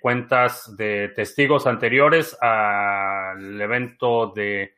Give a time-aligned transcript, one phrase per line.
[0.00, 4.74] Cuentas de testigos anteriores al evento de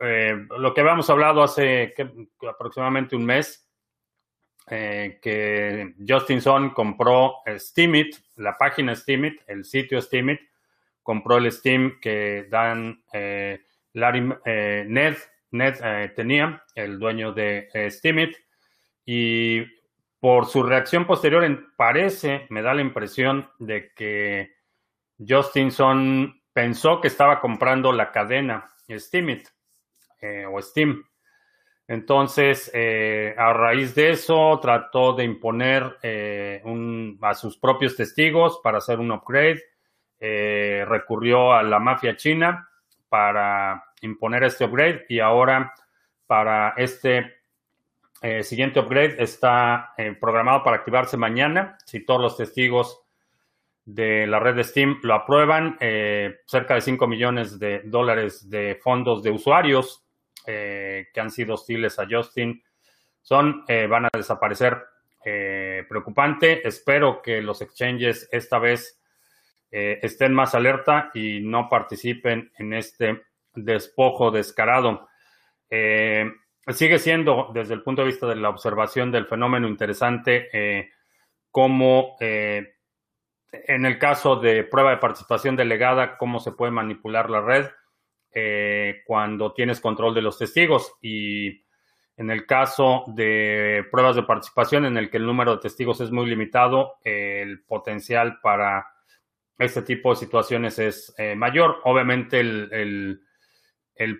[0.00, 1.94] lo que habíamos hablado hace
[2.48, 3.70] aproximadamente un mes,
[4.72, 10.40] eh, que Justinson compró Steemit, la página Steemit, el sitio Steemit,
[11.02, 13.58] compró el Steam que Dan eh,
[13.94, 15.16] Larry eh, Ned,
[15.50, 18.36] Ned tenía, el dueño de Steemit,
[19.04, 19.64] y
[20.20, 24.54] por su reacción posterior parece, me da la impresión de que
[25.18, 29.48] Justinson pensó que estaba comprando la cadena Steemit
[30.50, 31.04] o Steam.
[31.90, 36.62] Entonces, eh, a raíz de eso, trató de imponer eh,
[37.20, 39.60] a sus propios testigos para hacer un upgrade.
[40.20, 42.68] Eh, recurrió a la mafia china
[43.08, 45.74] para imponer este upgrade y ahora
[46.28, 47.39] para este
[48.42, 51.78] siguiente upgrade está programado para activarse mañana.
[51.86, 53.00] Si todos los testigos
[53.84, 55.76] de la red de Steam lo aprueban,
[56.46, 60.04] cerca de 5 millones de dólares de fondos de usuarios
[60.46, 62.62] eh, que han sido hostiles a Justin
[63.20, 64.78] son, eh, van a desaparecer.
[65.22, 66.66] Eh, preocupante.
[66.66, 68.98] Espero que los exchanges esta vez
[69.70, 73.22] estén más alerta y no participen en este
[73.54, 75.08] despojo descarado.
[76.72, 80.90] Sigue siendo, desde el punto de vista de la observación del fenómeno, interesante
[81.50, 82.16] cómo
[83.52, 87.66] en el caso de prueba de participación delegada, cómo se puede manipular la red
[88.32, 91.64] eh, cuando tienes control de los testigos y
[92.16, 96.10] en el caso de pruebas de participación en el que el número de testigos es
[96.10, 98.86] muy limitado, el potencial para
[99.58, 101.80] este tipo de situaciones es eh, mayor.
[101.84, 103.20] Obviamente el,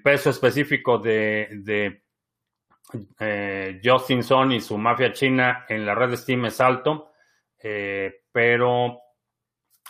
[0.03, 2.03] peso específico de
[3.19, 7.13] eh, Justinson y su mafia china en la red de Steam es alto,
[8.33, 9.01] pero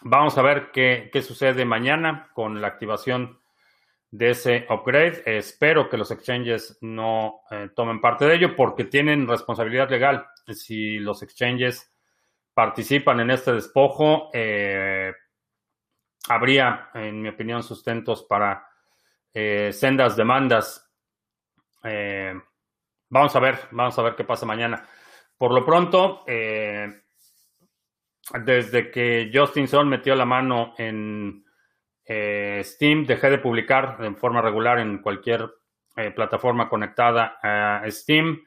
[0.03, 3.41] vamos a ver qué, qué sucede mañana con la activación
[4.11, 5.23] de ese upgrade.
[5.25, 10.27] Espero que los exchanges no eh, tomen parte de ello porque tienen responsabilidad legal.
[10.49, 11.93] Si los exchanges
[12.53, 15.13] participan en este despojo, eh,
[16.29, 18.67] habría, en mi opinión, sustentos para
[19.33, 20.87] eh, sendas demandas.
[23.11, 24.89] Vamos a ver, vamos a ver qué pasa mañana.
[25.37, 26.25] Por lo pronto,
[28.45, 31.45] desde que Justinson metió la mano en
[32.05, 35.49] eh, Steam, dejé de publicar en forma regular en cualquier
[35.97, 38.41] eh, plataforma conectada a Steam.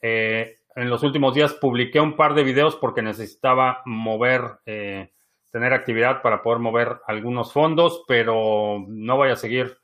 [0.00, 6.22] Eh, en los últimos días publiqué un par de videos porque necesitaba mover, tener actividad
[6.22, 9.76] para poder mover algunos fondos, pero no voy a seguir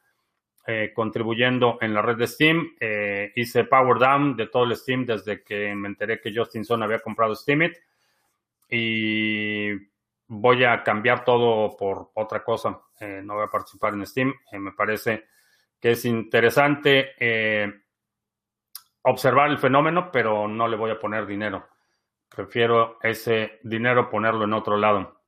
[0.94, 2.76] contribuyendo en la red de Steam.
[3.34, 7.34] hice power down de todo el Steam desde que me enteré que Justinson había comprado
[7.36, 7.76] Steamit
[8.68, 9.70] y
[10.28, 12.80] voy a cambiar todo por otra cosa.
[13.00, 14.34] Eh, no voy a participar en Steam.
[14.50, 15.26] Eh, me parece
[15.80, 17.72] que es interesante eh,
[19.02, 21.68] observar el fenómeno, pero no le voy a poner dinero.
[22.28, 25.22] Prefiero ese dinero ponerlo en otro lado.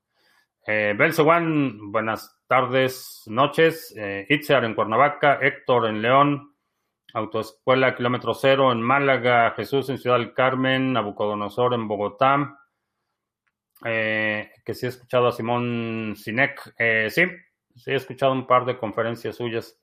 [0.66, 3.94] Eh, Belsewan, buenas tardes, noches.
[4.28, 6.54] Itziar en Cuernavaca, Héctor en León,
[7.14, 12.58] Autoescuela Kilómetro Cero en Málaga, Jesús en Ciudad del Carmen, Nabucodonosor en Bogotá.
[13.82, 16.74] que sí he escuchado a Simón Sinek.
[17.10, 17.22] sí,
[17.76, 19.78] sí he escuchado un par de conferencias suyas.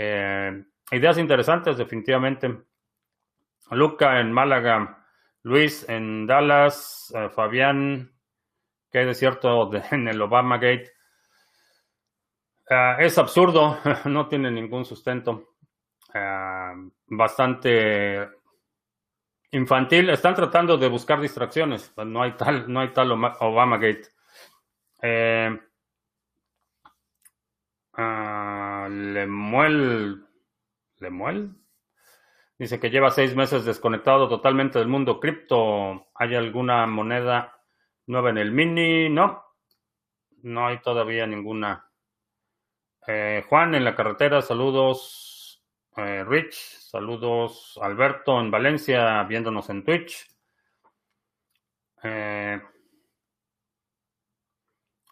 [0.00, 2.56] Eh, ideas interesantes, definitivamente.
[3.72, 5.04] Luca en Málaga,
[5.42, 8.12] Luis en Dallas, eh, Fabián,
[8.90, 10.92] que hay de cierto en el Obama Gate.
[12.70, 15.54] Eh, es absurdo, no tiene ningún sustento.
[17.06, 18.28] bastante
[19.52, 20.10] infantil.
[20.10, 21.92] Están tratando de buscar distracciones.
[21.96, 24.08] No hay tal, no hay tal Obama Gate.
[27.98, 30.24] Uh, Lemuel.
[30.98, 31.50] ¿Lemuel?
[32.58, 36.08] Dice que lleva seis meses desconectado totalmente del mundo cripto.
[36.14, 37.60] ¿Hay alguna moneda
[38.06, 39.08] nueva en el mini?
[39.08, 39.44] No.
[40.42, 41.87] No hay todavía ninguna.
[43.10, 45.64] Eh, Juan en la carretera, saludos.
[45.96, 47.78] Eh, Rich, saludos.
[47.80, 50.28] Alberto en Valencia, viéndonos en Twitch.
[52.02, 52.60] Eh,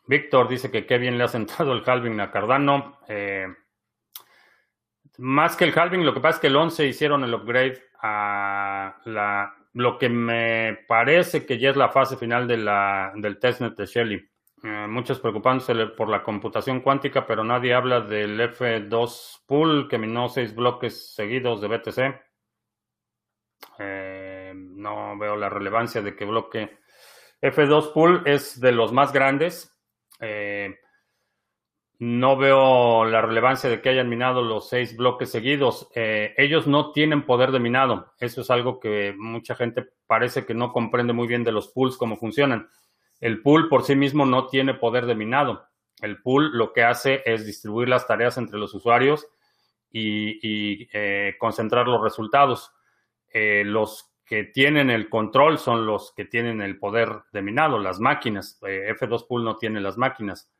[0.06, 3.00] Víctor dice que qué bien le ha sentado el halving a Cardano.
[5.16, 9.00] Más que el halving, lo que pasa es que el 11 hicieron el upgrade a
[9.06, 13.74] la, lo que me parece que ya es la fase final de la, del testnet
[13.74, 14.30] de Shelly.
[14.66, 20.28] Eh, muchos preocupándose por la computación cuántica, pero nadie habla del F2 pool que minó
[20.28, 22.20] seis bloques seguidos de BTC.
[23.78, 26.78] Eh, no veo la relevancia de que bloque
[27.40, 29.72] F2 pool es de los más grandes
[30.20, 30.74] eh,
[31.98, 35.88] no veo la relevancia de que hayan minado los seis bloques seguidos.
[35.94, 38.12] Eh, ellos no tienen poder de minado.
[38.18, 41.96] Eso es algo que mucha gente parece que no comprende muy bien de los pools,
[41.96, 42.68] cómo funcionan.
[43.20, 45.66] El pool por sí mismo no tiene poder de minado.
[46.00, 49.26] El pool lo que hace es distribuir las tareas entre los usuarios
[49.90, 52.72] y, eh, concentrar los resultados.
[53.32, 58.58] los que tienen el control son los que tienen el poder de minado, las máquinas.
[58.66, 60.50] Eh, F2 Pool no tiene las máquinas.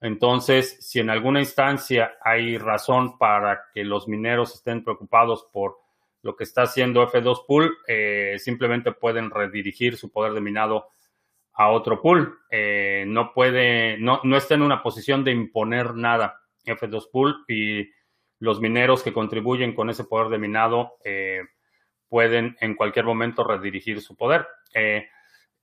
[0.00, 5.78] Entonces, si en alguna instancia hay razón para que los mineros estén preocupados por
[6.22, 10.88] lo que está haciendo F2 Pool, eh, simplemente pueden redirigir su poder de minado
[11.58, 12.38] a otro pool.
[12.50, 17.90] Eh, no puede, no, no está en una posición de imponer nada F2 Pool y
[18.38, 20.94] los mineros que contribuyen con ese poder de minado
[22.08, 24.46] pueden en cualquier momento redirigir su poder.
[24.74, 25.08] Eh,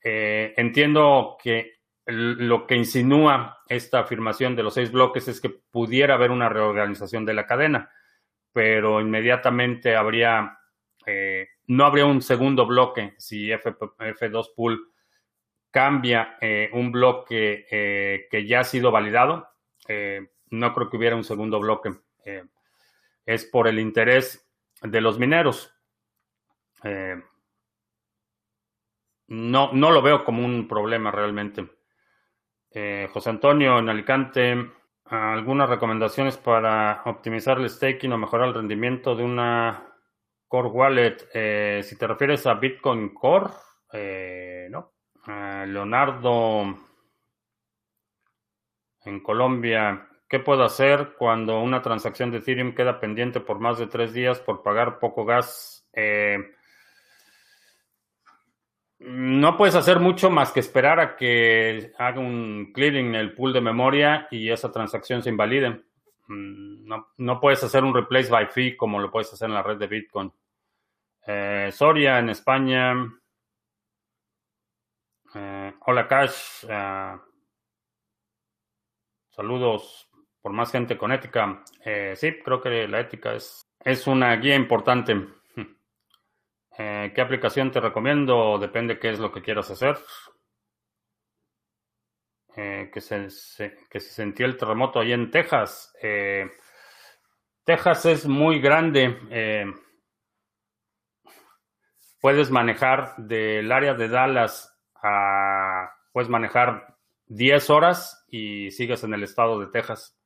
[0.03, 1.73] eh, entiendo que
[2.05, 7.25] lo que insinúa esta afirmación de los seis bloques es que pudiera haber una reorganización
[7.25, 7.89] de la cadena,
[8.53, 10.59] pero inmediatamente habría,
[11.07, 13.73] eh, no habría un segundo bloque si F,
[14.29, 14.91] 2 pool
[15.75, 16.37] cambia
[16.71, 17.67] un bloque
[18.31, 19.49] que ya ha sido validado.
[20.51, 21.91] no creo que hubiera un segundo bloque.
[23.25, 24.49] es por el interés
[24.81, 25.73] de los mineros.
[26.83, 27.21] Eh,
[29.27, 31.67] no, no lo veo como un problema realmente.
[32.71, 34.71] Eh, José Antonio en Alicante,
[35.05, 39.93] algunas recomendaciones para optimizar el staking o mejorar el rendimiento de una
[40.47, 41.17] Core Wallet.
[41.33, 43.49] Eh, si te refieres a Bitcoin Core,
[44.69, 44.94] no.
[45.27, 46.77] Leonardo
[49.05, 53.87] en Colombia, ¿qué puedo hacer cuando una transacción de Ethereum queda pendiente por más de
[53.87, 55.87] tres días por pagar poco gas?
[58.99, 63.51] No puedes hacer mucho más que esperar a que haga un clearing en el pool
[63.51, 65.83] de memoria y esa transacción se invalide.
[66.27, 66.87] Mm,
[67.17, 69.87] no, puedes hacer un replace by fee como lo puedes hacer en la red de
[69.87, 70.31] Bitcoin.
[71.27, 72.95] Eh, Soria en España.
[75.37, 76.65] Eh, hola Cash.
[76.69, 77.17] Eh,
[79.31, 80.09] saludos
[80.41, 81.61] por más gente con ética.
[82.15, 85.13] sí, creo que la ética es, es una guía importante.
[86.77, 88.57] Eh, ¿Qué aplicación te recomiendo?
[88.59, 89.97] Depende qué es lo que quieras hacer.
[92.57, 93.29] Eh, que, se,
[93.89, 95.95] que se sentía el terremoto ahí en Texas.
[96.01, 96.51] Eh,
[97.63, 99.71] Texas es muy grande.
[102.19, 104.74] puedes manejar del área de Dallas
[106.11, 106.95] Puedes manejar
[107.27, 110.17] 10 horas y sigues en el estado de Texas.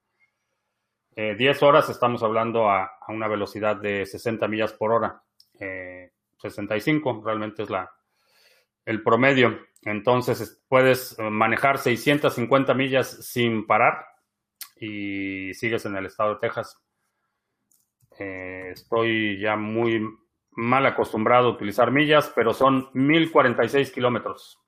[1.15, 5.21] 10 horas estamos hablando a, una velocidad de 60 millas por hora.
[6.38, 7.91] 65 realmente es la,
[8.86, 9.59] el promedio.
[9.83, 14.05] Entonces puedes eh, manejar 650 millas sin parar
[14.75, 16.81] y sigues en el estado de Texas.
[18.17, 20.05] Eh, estoy ya muy
[20.51, 24.59] mal acostumbrado a utilizar millas, pero son 1046 kilómetros.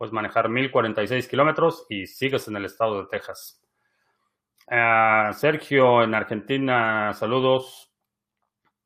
[0.00, 3.62] Puedes manejar 1046 kilómetros y sigues en el estado de Texas.
[4.66, 7.92] Ah, Sergio en Argentina, saludos.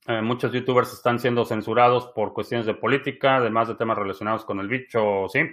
[0.09, 4.59] Eh, muchos youtubers están siendo censurados por cuestiones de política, además de temas relacionados con
[4.59, 5.49] el bicho, ¿sí?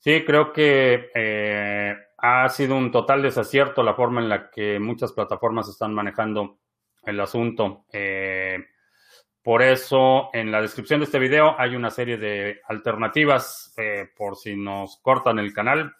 [0.00, 5.14] Sí, creo que eh, ha sido un total desacierto la forma en la que muchas
[5.14, 6.58] plataformas están manejando
[7.06, 7.86] el asunto.
[7.90, 8.58] Eh,
[9.42, 13.74] por eso, en la descripción de este video hay una serie de alternativas
[14.16, 15.94] por si nos cortan el canal.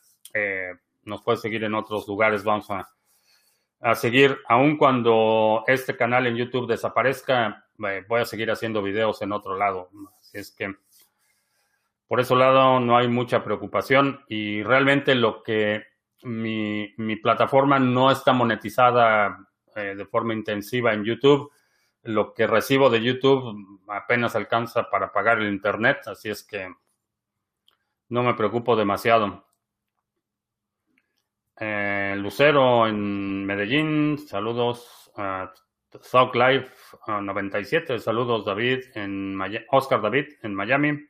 [1.05, 2.45] nos puede seguir en otros lugares.
[2.45, 8.81] Vamos a seguir, aun cuando este canal en YouTube desaparezca, eh, voy a seguir haciendo
[8.81, 9.91] videos en otro lado.
[10.21, 10.73] Así es que
[12.07, 15.85] por ese lado no hay mucha preocupación y realmente lo que
[16.23, 21.51] mi plataforma no está monetizada de forma intensiva en YouTube.
[22.03, 26.69] Lo que recibo de YouTube apenas alcanza para pagar el Internet, así es que
[28.09, 29.47] no me preocupo demasiado.
[31.59, 35.13] Eh, Lucero en Medellín, saludos.
[35.17, 35.53] a
[36.01, 36.73] South Life
[37.07, 39.39] 97, saludos David en
[39.71, 41.07] Oscar David en Miami.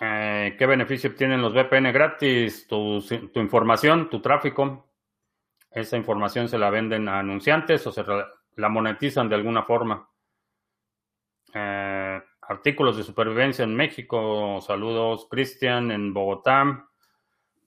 [0.00, 2.66] Eh, ¿Qué beneficio obtienen los VPN gratis?
[2.66, 4.86] Tu, información, tu tráfico.
[5.70, 8.02] Esa información se la venden a anunciantes o se
[8.56, 10.08] la monetizan de alguna forma.
[11.52, 14.60] Eh, artículos de supervivencia en México.
[14.60, 16.86] Saludos, Cristian en Bogotá.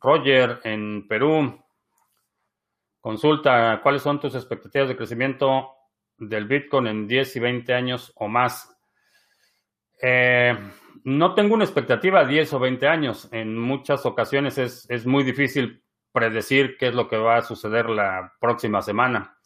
[0.01, 1.63] Roger en Perú.
[2.99, 5.69] Consulta, ¿cuáles son tus expectativas de crecimiento
[6.17, 8.69] del Bitcoin en 10 y 20 años o más?
[10.01, 10.57] Eh,
[11.05, 13.29] no tengo una expectativa a 10 o 20 años.
[13.31, 18.33] En muchas ocasiones es, muy difícil predecir qué es lo que va a suceder la
[18.39, 19.37] próxima semana.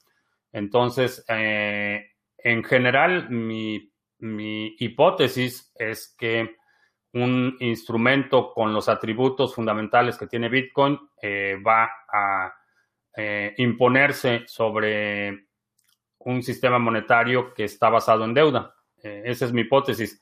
[0.51, 2.05] Entonces, eh,
[2.37, 6.57] en general, mi hipótesis es que
[7.13, 12.53] un instrumento con los atributos fundamentales que tiene Bitcoin eh, va a
[13.15, 15.47] eh, imponerse sobre
[16.19, 18.75] un sistema monetario que está basado en deuda.
[19.01, 20.21] Esa es mi hipótesis.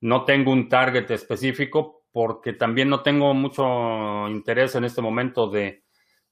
[0.00, 5.84] No tengo un target específico porque también no tengo mucho interés en este momento de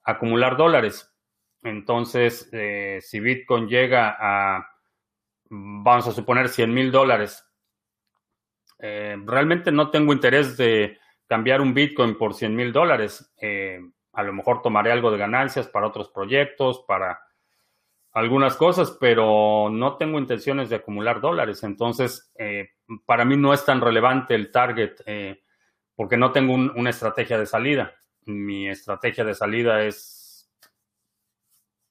[0.05, 1.13] acumular dólares.
[1.63, 2.51] Entonces,
[3.01, 4.67] si Bitcoin llega a
[5.51, 7.45] vamos a suponer 100 mil dólares.
[8.79, 13.33] Eh, realmente no tengo interés de cambiar un Bitcoin por 100 mil dólares.
[13.41, 13.81] Eh,
[14.13, 17.21] a lo mejor tomaré algo de ganancias para otros proyectos, para
[18.13, 21.63] algunas cosas, pero no tengo intenciones de acumular dólares.
[21.63, 22.71] Entonces, eh,
[23.05, 24.97] para mí no es tan relevante el target
[25.95, 27.93] porque no tengo una estrategia de salida.
[28.25, 30.18] Mi estrategia de salida es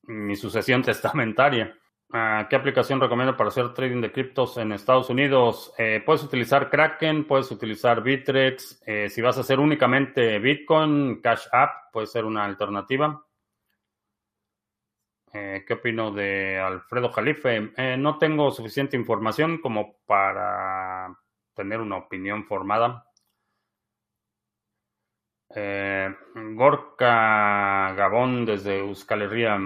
[0.08, 1.78] mi sucesión testamentaria.
[2.14, 5.74] Ah, ¿Qué aplicación recomiendo para hacer trading de criptos en Estados Unidos?
[5.78, 8.82] Eh, puedes utilizar Kraken, puedes utilizar Bitrex.
[8.86, 13.26] Eh, si vas a hacer únicamente Bitcoin, Cash App puede ser una alternativa.
[15.34, 17.74] Eh, ¿Qué opino de Alfredo Jalife?
[17.98, 21.14] no tengo suficiente información como para
[21.54, 23.04] tener una opinión formada.
[26.34, 29.60] Gorka Gabón desde Euskal Herria.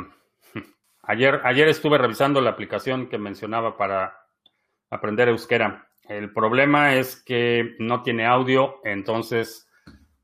[1.04, 4.28] Ayer, ayer estuve revisando la aplicación que mencionaba para
[4.90, 5.88] aprender euskera.
[6.08, 9.70] El problema es que no tiene audio, entonces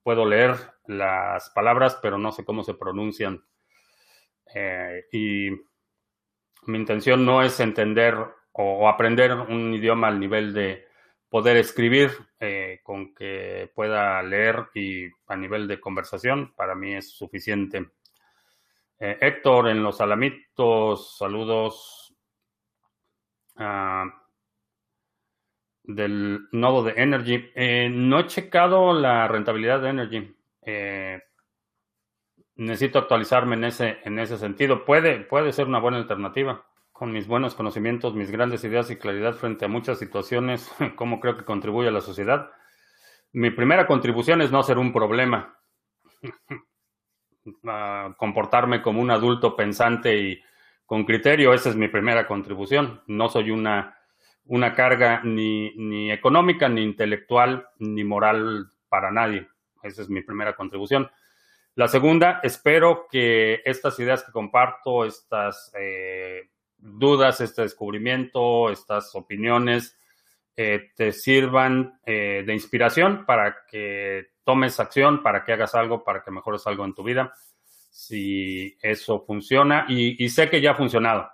[0.04, 0.56] puedo leer
[0.86, 3.44] las palabras, pero no sé cómo se pronuncian.
[4.54, 5.50] Eh, y
[6.68, 8.16] mi intención no es entender
[8.52, 10.86] o, aprender un idioma al nivel de
[11.30, 17.12] poder escribir, eh, con que pueda leer y a nivel de conversación, para mí es
[17.12, 17.88] suficiente.
[19.00, 22.16] Eh, Héctor en los Alamitos, saludos
[23.58, 24.06] ah,
[25.84, 27.52] del nodo de Energy.
[27.56, 30.36] Eh, no he checado la rentabilidad de Energy.
[30.64, 31.22] Eh,
[32.56, 34.84] necesito actualizarme en ese, en ese sentido.
[34.84, 36.66] Puede, puede ser una buena alternativa.
[36.92, 41.38] Con mis buenos conocimientos, mis grandes ideas y claridad frente a muchas situaciones, ¿cómo creo
[41.38, 42.50] que contribuye a la sociedad?
[43.32, 45.60] Mi primera contribución es no ser un problema.
[48.18, 50.44] comportarme como un adulto pensante y
[50.86, 51.54] con criterio.
[51.54, 53.02] Esa es mi primera contribución.
[53.08, 53.98] No soy una,
[54.46, 59.48] una carga ni, ni económica, ni intelectual, ni moral para nadie.
[59.84, 61.10] Esa es mi primera contribución.
[61.76, 69.96] La segunda, espero que estas ideas que comparto, estas eh, dudas, este descubrimiento, estas opiniones,
[70.60, 76.24] eh, te sirvan eh, de inspiración para que tomes acción, para que hagas algo, para
[76.24, 77.32] que mejores algo en tu vida.
[77.92, 81.30] Si eso funciona, y, sé que ya ha funcionado.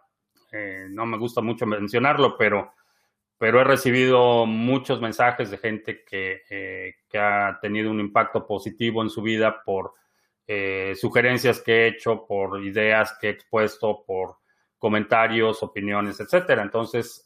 [0.52, 2.74] Eh, no me gusta mucho mencionarlo, pero,
[3.38, 6.42] pero he recibido muchos mensajes de gente que,
[7.08, 9.94] que ha tenido un impacto positivo en su vida por
[10.96, 14.36] sugerencias que he hecho, por ideas que he expuesto, por
[14.78, 16.62] comentarios, opiniones, etcétera.
[16.62, 17.26] Entonces,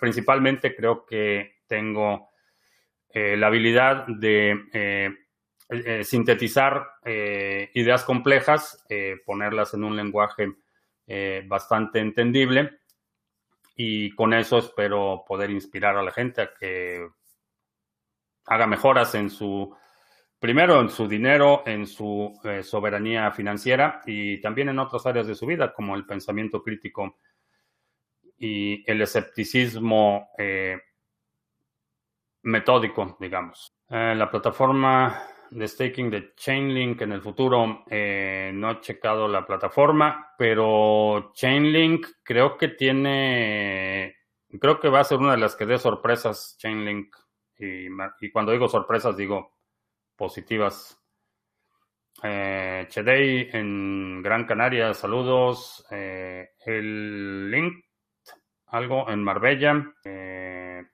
[0.00, 2.30] principalmente creo que tengo
[3.10, 5.10] eh, la habilidad de eh,
[5.70, 8.84] eh, sintetizar ideas complejas,
[9.24, 10.52] ponerlas en un lenguaje
[11.46, 12.80] bastante entendible.
[13.76, 17.06] Y con eso espero poder inspirar a la gente a que
[18.46, 19.74] haga mejoras en su,
[20.38, 25.46] primero en su dinero, en su soberanía financiera y también en otras áreas de su
[25.46, 27.16] vida como el pensamiento crítico
[28.38, 30.78] y el escepticismo eh,
[32.42, 33.72] metódico, digamos.
[33.88, 37.84] Eh, la plataforma de staking de Chainlink en el futuro.
[37.88, 44.16] Eh, no he checado la plataforma, pero Chainlink creo que tiene,
[44.60, 47.14] creo que va a ser una de las que dé sorpresas Chainlink.
[47.60, 49.56] Y, cuando digo sorpresas digo
[50.16, 50.94] positivas.
[52.22, 55.84] Eh, Chedey en Gran Canaria, saludos.
[55.90, 57.84] El link,
[58.70, 60.84] algo en Marbella, eh,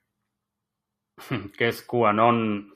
[1.58, 2.74] que es QAnon.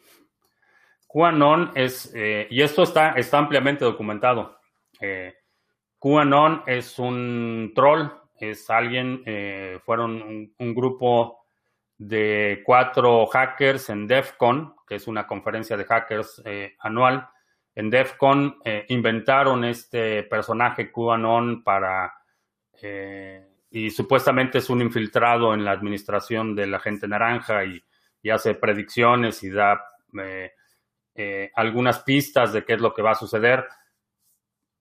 [1.06, 4.58] QAnon es, eh, y esto está, está ampliamente documentado.
[5.00, 5.34] Eh,
[5.98, 11.46] QAnon es un troll, es alguien, eh, fueron un, grupo
[11.96, 16.42] de cuatro hackers en DEF CON, que es una conferencia de hackers
[16.78, 17.28] anual
[17.78, 22.12] en DEF CON eh, inventaron este personaje QAnon para...
[22.82, 27.82] Eh, y supuestamente es un infiltrado en la administración de la gente naranja y,
[28.22, 29.80] y hace predicciones y da
[31.14, 33.66] eh, algunas pistas de qué es lo que va a suceder.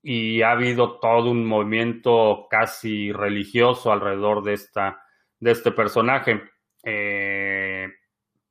[0.02, 5.04] Y ha habido todo un movimiento casi religioso alrededor de, esta,
[5.40, 6.44] de este personaje.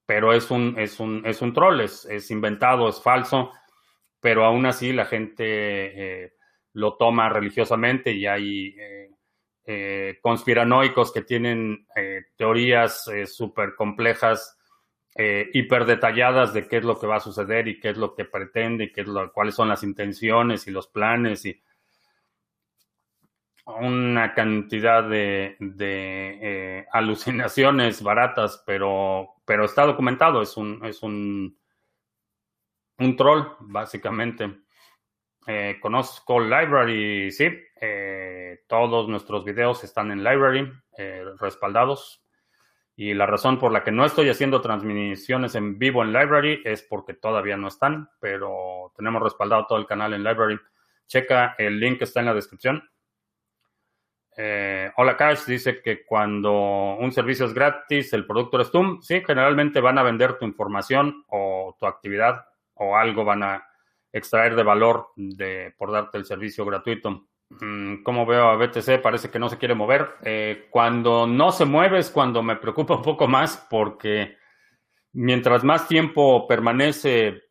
[0.06, 3.52] pero es un, es un, es un troll, es, es inventado, es falso
[4.26, 5.44] pero aún así la gente
[6.24, 6.32] eh,
[6.72, 8.74] lo toma religiosamente y hay
[9.66, 14.58] eh, eh, conspiranoicos que tienen eh, teorías súper complejas,
[15.18, 18.26] hiper detalladas de qué es lo que va a suceder y qué es lo que
[18.26, 21.58] pretende y qué es lo, cuáles son las intenciones y los planes y
[23.64, 31.56] una cantidad de, de alucinaciones baratas, pero, pero está documentado, es un, es un
[32.99, 34.65] un troll, básicamente.
[35.46, 37.48] Eh, conozco Library, sí.
[37.80, 42.22] Eh, todos nuestros videos están en Library, eh, respaldados.
[42.96, 46.82] Y la razón por la que no estoy haciendo transmisiones en vivo en Library es
[46.82, 50.58] porque todavía no están, pero tenemos respaldado todo el canal en Library.
[51.06, 52.82] Checa, el link está en la descripción.
[54.97, 58.99] Hola Cash dice que cuando un servicio es gratis, el producto es tú.
[59.00, 63.66] Sí, generalmente van a vender tu información o tu actividad o algo van a
[64.16, 67.28] extraer de valor de, por darte el servicio gratuito.
[67.48, 70.16] Mm, como veo a BTC, parece que no se quiere mover.
[70.22, 74.36] Eh, cuando no se mueve es cuando me preocupa un poco más porque
[75.12, 77.42] mientras más tiempo permanece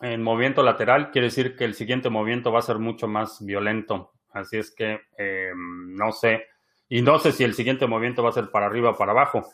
[0.00, 4.12] en movimiento lateral, quiere decir que el siguiente movimiento va a ser mucho más violento.
[4.32, 6.46] Así es que eh, no sé.
[6.88, 9.46] Y no sé si el siguiente movimiento va a ser para arriba o para abajo.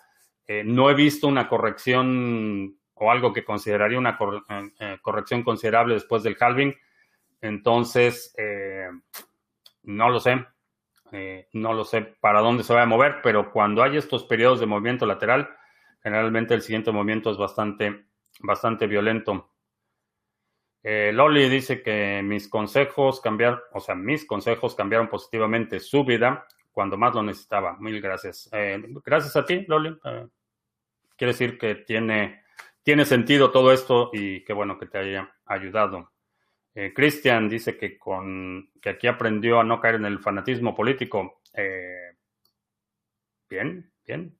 [0.46, 5.94] Eh, no he visto una corrección o algo que consideraría una eh, eh, corrección considerable
[5.94, 6.74] después del halving.
[7.40, 8.88] Entonces, eh,
[9.84, 10.44] no lo sé,
[11.52, 14.66] no lo sé para dónde se va a mover, pero cuando hay estos periodos de
[14.66, 15.48] movimiento lateral,
[16.02, 18.06] generalmente el siguiente movimiento es bastante,
[18.40, 19.52] bastante violento.
[20.82, 26.96] Loli dice que mis consejos cambiaron, o sea, mis consejos cambiaron positivamente su vida cuando
[26.96, 27.76] más lo necesitaba.
[27.78, 28.50] Mil gracias.
[29.04, 29.98] gracias a ti, Loli.
[31.16, 32.42] quiere decir que tiene
[32.88, 36.10] tiene sentido todo esto y qué bueno que te haya ayudado.
[36.74, 41.42] Eh, Cristian dice que, con, que aquí aprendió a no caer en el fanatismo político.
[41.52, 42.16] Eh,
[43.46, 44.38] bien, bien.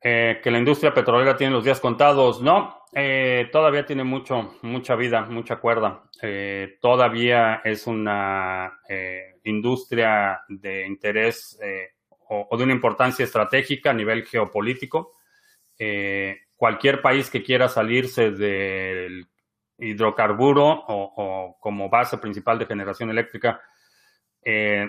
[0.00, 2.40] Eh, que la industria petrolera tiene los días contados.
[2.40, 6.04] No, eh, todavía tiene mucho, mucha vida, mucha cuerda.
[6.80, 8.80] Todavía es una
[9.44, 11.60] industria de interés
[12.30, 15.19] o, de una importancia estratégica a nivel geopolítico.
[15.82, 19.26] Eh, cualquier país que quiera salirse del
[19.78, 23.62] hidrocarburo o, como base principal de generación eléctrica,
[24.44, 24.86] eh,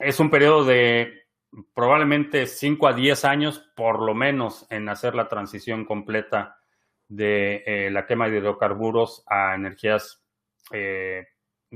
[0.00, 1.28] es un periodo de
[1.72, 6.58] probablemente 5 a 10 años por lo menos en hacer la transición completa
[7.06, 10.24] de eh, la quema de hidrocarburos a energías,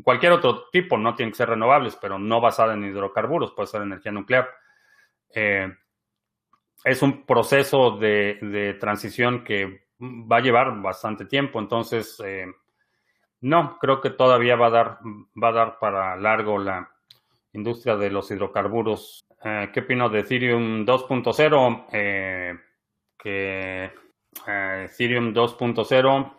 [0.03, 3.83] cualquier otro tipo, no tienen que ser renovables, pero no basada en hidrocarburos, puede ser
[3.83, 4.49] energía nuclear.
[6.87, 12.47] Es un proceso de, transición que va a llevar bastante tiempo, entonces eh,
[13.41, 14.99] no, creo que todavía va a dar,
[15.43, 16.89] va dar para largo la
[17.55, 19.27] industria de los hidrocarburos.
[19.43, 21.87] Eh, ¿Qué opino de Ethereum 2.0?
[21.91, 22.55] Eh,
[23.19, 23.85] que
[24.47, 26.33] eh, Ethereum 2.0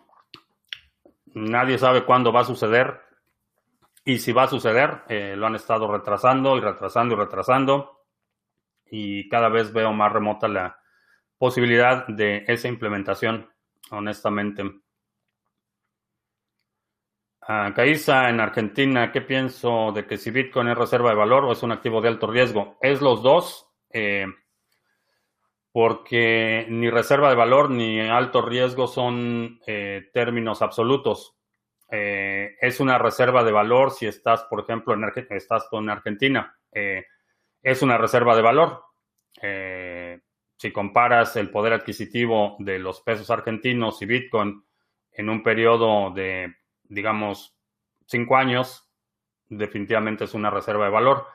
[1.34, 3.02] nadie sabe cuándo va a suceder
[4.02, 5.02] y si va a suceder,
[5.36, 7.97] lo han estado retrasando y retrasando y retrasando
[8.90, 10.78] y cada vez veo más remota la
[11.38, 13.48] posibilidad de esa implementación,
[13.90, 14.62] honestamente.
[17.42, 21.52] Uh, Caiza, en Argentina, ¿qué pienso de que si Bitcoin es reserva de valor o
[21.52, 22.76] es un activo de alto riesgo?
[22.82, 23.66] Es los dos.
[23.90, 24.26] Eh,
[25.72, 31.36] porque ni reserva de valor ni alto riesgo son eh, términos absolutos.
[31.90, 36.54] Eh, es una reserva de valor si estás, por ejemplo, en, estás en Argentina.
[37.62, 38.84] Eh, es una reserva de valor.
[40.56, 44.64] si comparas el poder adquisitivo de los pesos argentinos y Bitcoin
[45.12, 47.56] en un periodo de, digamos,
[48.06, 48.88] cinco años,
[49.48, 51.26] definitivamente es una reserva de valor.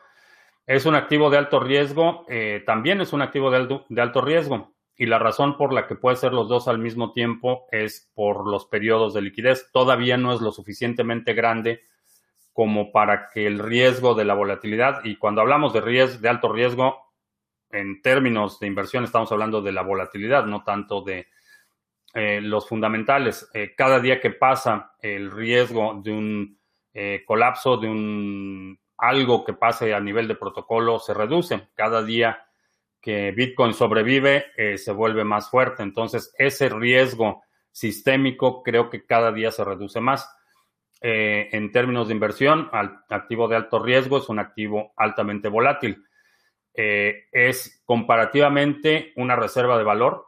[0.65, 3.57] Es un activo de alto riesgo, eh, también es un activo de
[4.01, 4.73] alto, riesgo.
[4.95, 8.47] Y la razón por la que puede ser los dos al mismo tiempo es por
[8.47, 9.69] los periodos de liquidez.
[9.73, 11.81] Todavía no es lo suficientemente grande
[12.53, 16.51] como para que el riesgo de la volatilidad, y cuando hablamos de, riesgo, de alto
[16.51, 17.11] riesgo,
[17.69, 21.27] en términos de inversión estamos hablando de la volatilidad, no tanto de
[22.13, 23.49] eh, los fundamentales.
[23.53, 26.59] Eh, cada día que pasa, el riesgo de un
[27.25, 31.69] colapso, de un algo que pase a nivel de protocolo se reduce.
[31.73, 32.45] Cada día
[33.01, 35.83] que Bitcoin sobrevive, eh, se vuelve más fuerte.
[35.83, 40.33] Entonces, ese riesgo sistémico creo que cada día se reduce más.
[41.05, 42.69] Eh, en términos de inversión,
[43.09, 46.01] activo de alto riesgo es un activo altamente volátil.
[46.73, 50.25] Eh, es comparativamente una reserva de valor,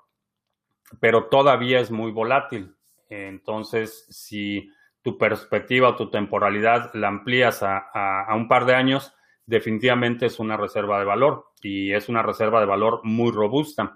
[0.99, 2.75] pero todavía es muy volátil.
[3.07, 4.69] entonces, si
[5.01, 9.13] tu perspectiva o tu temporalidad la amplías a, un par de años,
[9.45, 13.95] definitivamente es una reserva de valor y es una reserva de valor muy robusta.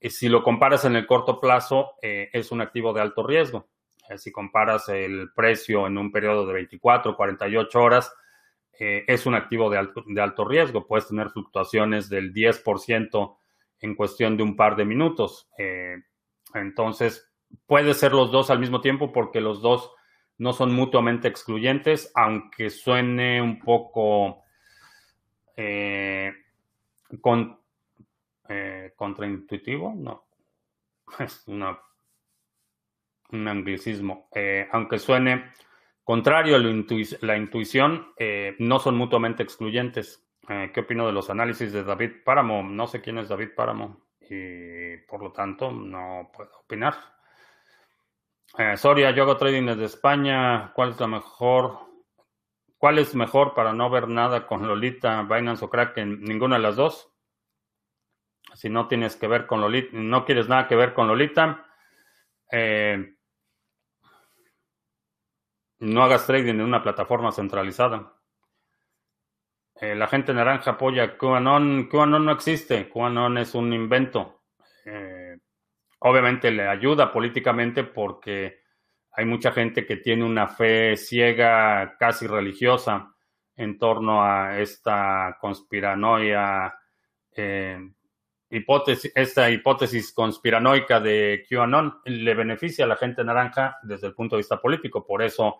[0.00, 3.68] Si lo comparas en el corto plazo, eh, es un activo de alto riesgo.
[4.08, 8.12] Eh, si comparas el precio en un periodo de 24, 48 horas,
[8.78, 10.86] eh, es un activo de alto, de alto riesgo.
[10.86, 13.36] Puedes tener fluctuaciones del 10%
[13.80, 15.48] en cuestión de un par de minutos.
[16.54, 17.32] entonces,
[17.66, 19.92] puede ser los dos al mismo tiempo porque los dos
[20.38, 24.42] no son mutuamente excluyentes, aunque suene un poco
[25.56, 26.32] eh,
[28.48, 30.24] eh, contraintuitivo, no,
[31.20, 31.78] es una,
[33.32, 35.52] un anglicismo, eh, aunque suene
[36.04, 38.12] contrario a la, intuición,
[38.58, 40.26] no son mutuamente excluyentes.
[40.46, 42.62] ¿Qué opino de los análisis de David Páramo?
[42.62, 46.94] No sé quién es David Páramo y por lo tanto no puedo opinar.
[48.58, 50.72] Eh, Soria, yo trading desde España.
[50.74, 51.78] ¿Cuál es la mejor?
[52.76, 56.20] ¿Cuál es mejor para no ver nada con Lolita, Binance o Kraken?
[56.20, 57.10] Ninguna de las dos.
[58.54, 61.64] Si no tienes que ver con Lolita, no quieres nada que ver con Lolita,
[62.50, 63.14] eh,
[65.82, 68.12] no hagas trading en una plataforma centralizada.
[69.80, 71.88] Eh, la gente naranja apoya QAnon.
[71.88, 72.88] QAnon no existe.
[72.88, 74.42] QAnon es un invento.
[74.84, 75.36] Eh,
[75.98, 78.60] obviamente le ayuda políticamente porque
[79.10, 83.12] hay mucha gente que tiene una fe ciega, casi religiosa,
[83.56, 86.74] en torno a esta conspiranoia,
[87.34, 87.78] eh,
[88.50, 94.36] hipótesis, esta hipótesis conspiranoica de QAnon le beneficia a la gente naranja desde el punto
[94.36, 95.04] de vista político.
[95.04, 95.58] Por eso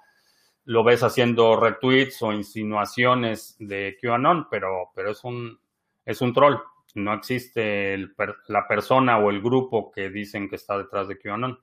[0.65, 5.59] lo ves haciendo retweets o insinuaciones de QAnon, pero, pero es un,
[6.05, 6.59] es un troll
[6.95, 7.97] no existe
[8.49, 11.59] la persona o el grupo que dicen que está detrás de QAnon.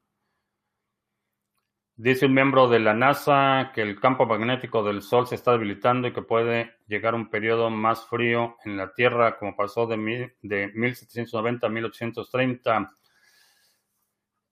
[1.95, 6.07] Dice un miembro de la NASA que el campo magnético del Sol se está debilitando
[6.07, 10.71] y que puede llegar un periodo más frío en la Tierra, como pasó de, de
[10.73, 12.97] 1790 a 1830.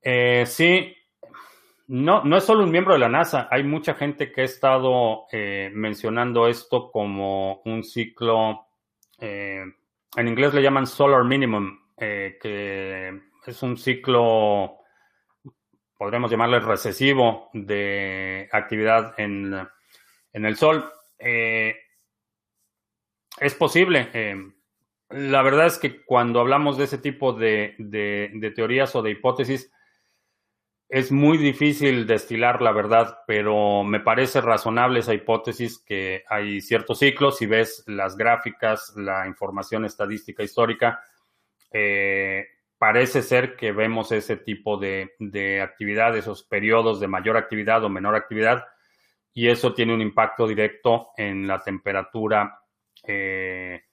[0.02, 0.94] Eh, sí,
[1.88, 5.26] no, no es solo un miembro de la NASA, hay mucha gente que ha estado
[5.32, 8.67] eh, mencionando esto como un ciclo
[9.19, 9.63] eh,
[10.15, 14.80] en inglés le llaman solar minimum, eh, que es un ciclo,
[15.97, 19.56] podríamos llamarle recesivo de actividad en,
[20.34, 20.91] el sol.
[21.19, 21.76] Es
[23.56, 24.10] posible.
[25.10, 27.76] La verdad es que cuando hablamos de ese tipo de
[28.56, 29.71] teorías o de hipótesis,
[30.89, 37.00] es muy difícil destilar la verdad, pero me parece razonable esa hipótesis que hay ciertos
[37.00, 37.38] ciclos.
[37.38, 41.02] Si ves las gráficas, la información estadística histórica,
[41.71, 42.45] eh,
[42.78, 48.15] parece ser que vemos ese tipo de, actividad, esos periodos de mayor actividad o menor
[48.15, 48.65] actividad,
[49.34, 52.62] y eso tiene un impacto directo en la temperatura
[53.04, 53.84] eh,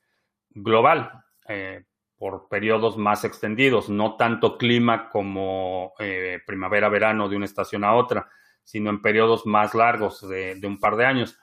[0.50, 1.10] global.
[1.48, 1.84] Eh,
[2.24, 8.30] por periodos más extendidos, no tanto clima como eh, primavera-verano de una estación a otra,
[8.62, 11.38] sino en periodos más largos de, un par de años.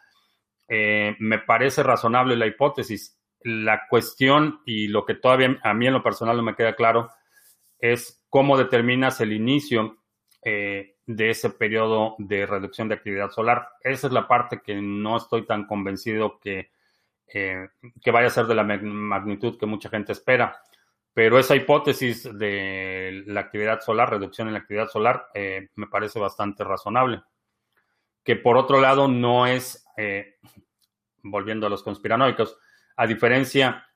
[0.67, 3.15] Eh, me parece razonable la hipótesis.
[3.41, 7.11] La cuestión y lo que todavía a mí en lo personal no me queda claro
[7.77, 9.99] es cómo determinas el inicio
[10.43, 13.67] eh, de ese periodo de reducción de actividad solar.
[13.81, 16.71] Esa es la parte que no estoy tan convencido que,
[17.27, 20.59] que vaya a ser de la magnitud que mucha gente espera.
[21.13, 26.19] Pero esa hipótesis de la actividad solar, reducción en la actividad solar, eh, me parece
[26.19, 27.21] bastante razonable.
[28.23, 30.35] Que por otro lado no es, eh,
[31.23, 32.57] volviendo a los conspiranoicos,
[32.95, 33.87] a diferencia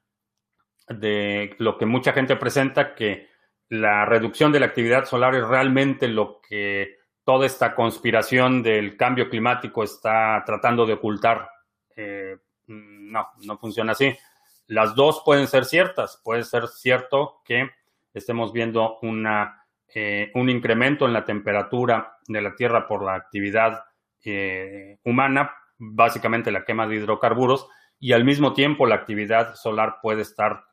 [0.89, 3.29] de lo que mucha gente presenta, que
[3.69, 9.29] la reducción de la actividad solar es realmente lo que toda esta conspiración del cambio
[9.29, 11.49] climático está tratando de ocultar.
[11.95, 14.15] Eh, no, no funciona así.
[14.67, 16.19] Las dos pueden ser ciertas.
[16.23, 17.69] Puede ser cierto que
[18.13, 23.83] estemos viendo una, eh, un incremento en la temperatura de la Tierra por la actividad
[24.23, 27.67] eh, humana, básicamente la quema de hidrocarburos,
[27.99, 30.63] y al mismo tiempo la actividad solar puede estar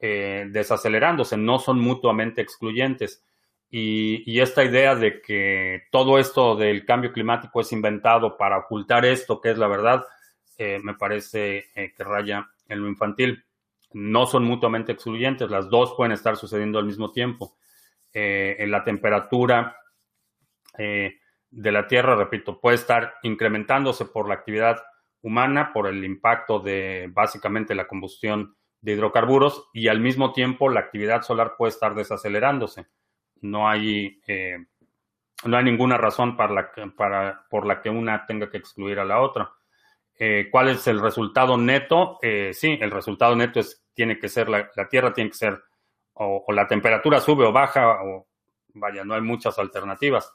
[0.00, 3.22] eh, desacelerándose, no son mutuamente excluyentes.
[3.68, 9.40] Y, esta idea de que todo esto del cambio climático es inventado para ocultar esto,
[9.40, 10.04] que es la verdad,
[10.58, 13.44] me parece que raya en lo infantil.
[13.92, 17.56] No son mutuamente excluyentes, las dos pueden estar sucediendo al mismo tiempo.
[18.12, 19.76] en la temperatura
[20.76, 24.82] de la Tierra, repito, puede estar incrementándose por la actividad
[25.22, 30.80] humana, por el impacto de básicamente la combustión de hidrocarburos y al mismo tiempo la
[30.80, 32.86] actividad solar puede estar desacelerándose.
[33.40, 34.66] No hay, eh,
[35.44, 39.04] no hay ninguna razón para la para, por la que una tenga que excluir a
[39.04, 39.50] la otra.
[40.18, 42.18] Eh, ¿Cuál es el resultado neto?
[42.22, 45.62] Eh, sí, el resultado neto es, tiene que ser, la, Tierra tiene que ser,
[46.14, 48.26] o, la temperatura sube o baja, o
[48.74, 50.32] vaya, no hay muchas alternativas,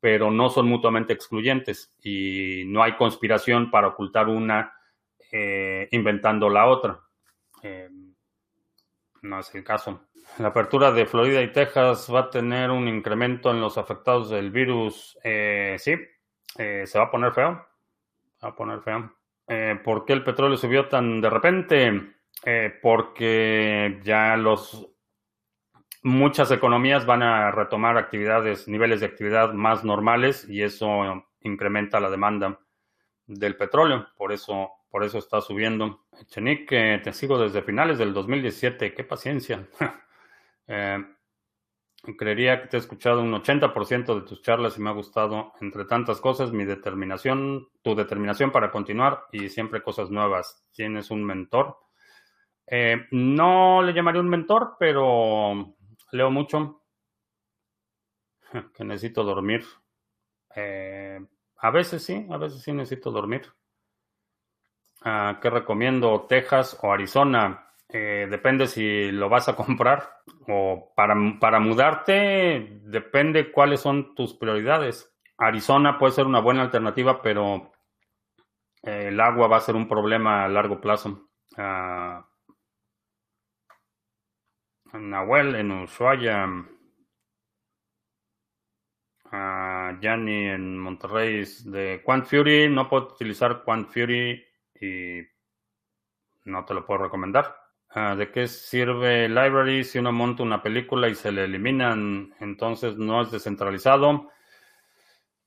[0.00, 4.72] pero no son mutuamente excluyentes y no hay conspiración para ocultar una
[5.90, 7.00] inventando la otra.
[7.64, 7.88] Eh,
[9.22, 10.08] no es el caso.
[10.38, 14.50] La apertura de Florida y Texas va a tener un incremento en los afectados del
[14.50, 15.18] virus.
[15.24, 15.94] Eh, sí,
[16.58, 17.66] eh, se va a poner feo.
[18.46, 19.12] A poner feo.
[19.84, 22.10] ¿Por qué el petróleo subió tan de repente?
[22.82, 24.86] porque ya los
[26.02, 32.10] muchas economías van a retomar actividades, niveles de actividad más normales y eso incrementa la
[32.10, 32.60] demanda
[33.26, 34.08] del petróleo.
[34.16, 36.06] Por eso por eso está subiendo.
[36.26, 39.66] Chenik, te sigo desde finales del 2017, qué paciencia.
[40.66, 40.96] Eh,
[42.12, 45.84] creería que te he escuchado un 80% de tus charlas y me ha gustado, entre
[45.84, 50.64] tantas cosas, mi determinación, tu determinación para continuar y siempre cosas nuevas.
[50.72, 51.78] ¿Tienes un mentor?
[52.66, 55.74] Eh, no le llamaría un mentor, pero
[56.12, 56.82] leo mucho.
[58.74, 59.64] Que necesito dormir.
[60.54, 61.18] Eh,
[61.56, 63.42] a veces sí, a veces sí necesito dormir.
[65.02, 66.26] Ah, ¿Qué recomiendo?
[66.28, 67.73] Texas o Arizona.
[67.88, 74.34] Eh, depende si lo vas a comprar o para, para mudarte, depende cuáles son tus
[74.34, 75.14] prioridades.
[75.38, 77.72] Arizona puede ser una buena alternativa, pero
[78.82, 81.28] eh, el agua va a ser un problema a largo plazo.
[81.56, 82.22] Uh,
[84.98, 86.46] Nahuel en Ushuaia.
[89.32, 92.68] Uh, en Monterrey de Quant Fury.
[92.68, 94.44] No puedo utilizar Quant Fury
[94.80, 95.20] y
[96.44, 97.63] no te lo puedo recomendar.
[97.96, 102.34] Ah, ¿De qué sirve Library si uno monta una película y se le eliminan?
[102.40, 104.32] Entonces no es descentralizado.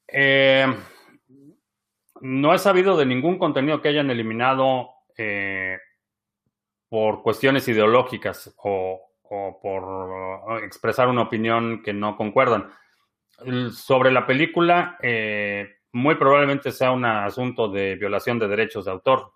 [0.08, 0.66] Eh,
[2.22, 5.78] no he sabido de ningún contenido que hayan eliminado eh,
[6.88, 9.02] por cuestiones ideológicas o,
[9.62, 12.70] por expresar una opinión que no concuerdan.
[13.74, 19.34] Sobre la película, eh, muy probablemente sea un asunto de violación de derechos de autor.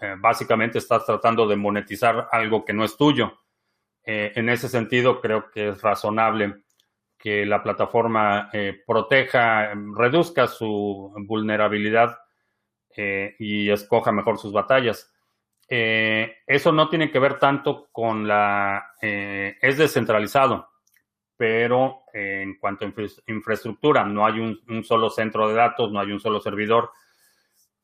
[0.00, 3.40] Eh, básicamente estás tratando de monetizar algo que no es tuyo.
[4.04, 6.64] Eh, en ese sentido, creo que es razonable
[7.18, 12.18] que la plataforma eh, proteja, reduzca su vulnerabilidad
[12.96, 15.12] y escoja mejor sus batallas.
[15.68, 18.92] eso no tiene que ver tanto con la...
[19.00, 20.68] es descentralizado
[21.36, 22.92] pero en cuanto a
[23.26, 26.90] infraestructura, no hay un, solo centro de datos, no hay un solo servidor,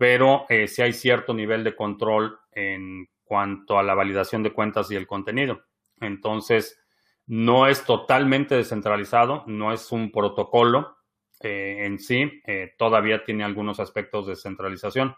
[0.00, 4.90] pero eh, sí hay cierto nivel de control en cuanto a la validación de cuentas
[4.90, 5.60] y el contenido.
[6.00, 6.82] Entonces,
[7.26, 10.96] no es totalmente descentralizado, no es un protocolo
[11.42, 15.14] eh, en sí, eh, todavía tiene algunos aspectos de centralización.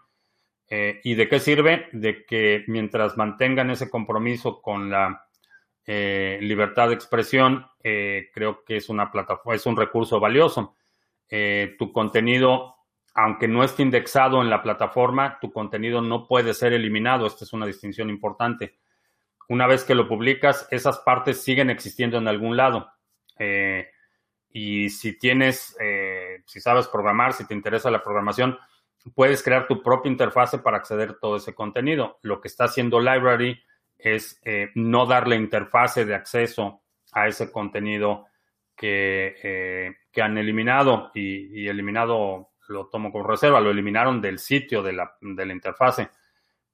[1.05, 1.89] ¿Y de qué sirve?
[1.93, 5.27] De que mientras mantengan ese compromiso con la
[5.85, 10.77] eh, libertad de expresión, eh, creo que es una plataforma, es un recurso valioso.
[11.29, 12.82] Eh, tu contenido,
[13.15, 17.27] aunque no esté indexado en la plataforma, tu contenido no puede ser eliminado.
[17.27, 18.79] Esta es una distinción importante.
[19.49, 22.91] Una vez que lo publicas, esas partes siguen existiendo en algún lado.
[24.55, 25.77] y si tienes,
[26.47, 28.59] si sabes programar, si te interesa la programación,
[29.15, 32.19] puedes crear tu propia interfase para acceder a todo ese contenido.
[32.23, 33.61] Lo que está haciendo Library
[33.99, 38.27] es eh, no darle interfase de acceso a ese contenido
[38.77, 44.83] que, eh, que han eliminado y, eliminado lo tomo con reserva, lo eliminaron del sitio
[44.83, 46.11] de la, de la interfase,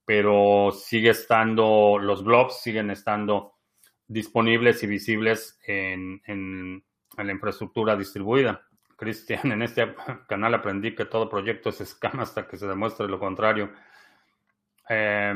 [0.05, 3.59] pero sigue estando, los blogs siguen estando
[4.07, 6.85] disponibles y visibles en, en,
[7.17, 8.65] la infraestructura distribuida.
[8.97, 9.95] Cristian, en este
[10.27, 13.71] canal aprendí que todo proyecto es scam hasta que se demuestre lo contrario.
[14.89, 15.35] Eh,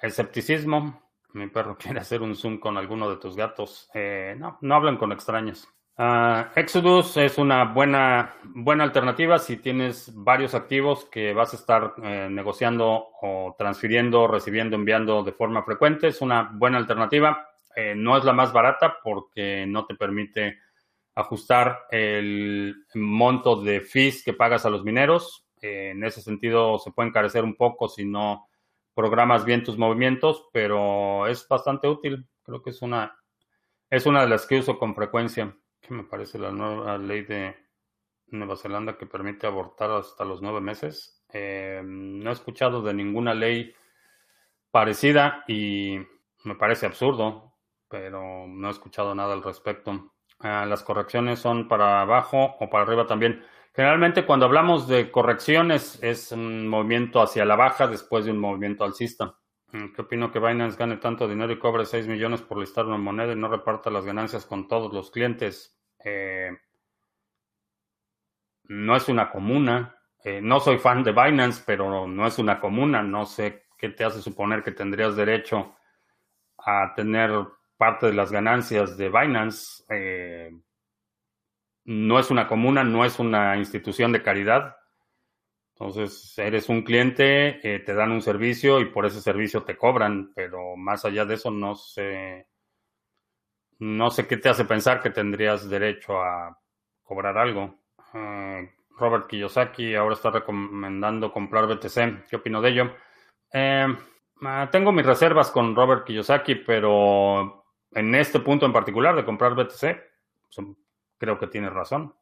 [0.00, 1.10] escepticismo.
[1.32, 3.88] Mi perro quiere hacer un zoom con alguno de tus gatos.
[3.94, 5.68] Eh, no, no hablan con extraños.
[6.02, 11.92] Ah, Exodus es una buena, buena alternativa si tienes varios activos que vas a estar
[12.02, 16.08] eh, negociando o transfiriendo, recibiendo, enviando de forma frecuente.
[16.08, 17.50] Es una buena alternativa.
[17.76, 20.60] Eh, no es la más barata porque no te permite
[21.16, 25.44] ajustar el monto de fees que pagas a los mineros.
[25.60, 28.48] en ese sentido se puede encarecer un poco si no
[28.94, 32.26] programas bien tus movimientos, pero es bastante útil.
[32.42, 33.20] Creo que es una,
[33.90, 35.54] es una de las que uso con frecuencia.
[35.80, 37.56] Que me parece la nueva ley de
[38.28, 41.24] Nueva Zelanda que permite abortar hasta los nueve meses.
[41.32, 43.74] Eh, no he escuchado de ninguna ley
[44.70, 45.98] parecida y
[46.44, 47.54] me parece absurdo,
[47.88, 50.12] pero no he escuchado nada al respecto.
[50.38, 53.44] Ah, las correcciones son para abajo o para arriba también.
[53.74, 58.84] Generalmente cuando hablamos de correcciones es un movimiento hacia la baja después de un movimiento
[58.84, 59.36] alcista.
[59.72, 62.98] Mm, ¿Qué opino que Binance gane tanto dinero y cobre 6 millones por listar una
[62.98, 65.78] moneda y no reparta las ganancias con todos los clientes?
[66.04, 66.50] Eh,
[68.64, 69.96] no es una comuna.
[70.24, 73.02] Eh, no soy fan de Binance, pero no es una comuna.
[73.02, 75.74] No sé qué te hace suponer que tendrías derecho
[76.58, 77.30] a tener
[77.76, 79.84] parte de las ganancias de Binance.
[79.88, 80.50] Eh,
[81.84, 84.76] no es una comuna, no es una institución de caridad.
[85.80, 90.30] Entonces, eres un cliente, eh, te dan un servicio y por ese servicio te cobran,
[90.34, 92.48] pero más allá de eso no sé,
[93.78, 96.60] no sé qué te hace pensar que tendrías derecho a
[97.02, 97.78] cobrar algo.
[98.12, 102.26] Eh, Robert Kiyosaki ahora está recomendando comprar BTC.
[102.28, 102.94] ¿Qué opino de ello?
[103.50, 103.86] Eh,
[104.42, 109.54] ah, tengo mis reservas con Robert Kiyosaki, pero en este punto en particular de comprar
[109.54, 109.98] BTC,
[111.16, 112.14] creo que tiene razón.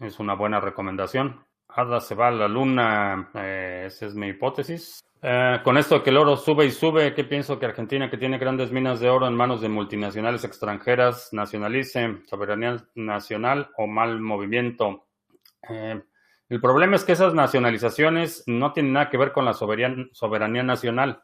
[0.00, 1.46] Es una buena recomendación.
[1.76, 5.00] Ada se va a la luna, eh, esa es mi hipótesis.
[5.20, 8.16] Eh, con esto de que el oro sube y sube, ¿qué pienso que Argentina, que
[8.16, 14.20] tiene grandes minas de oro en manos de multinacionales extranjeras, nacionalice soberanía nacional o mal
[14.20, 15.06] movimiento?
[15.68, 16.00] Eh,
[16.48, 21.22] el problema es que esas nacionalizaciones no tienen nada que ver con la soberanía, nacional.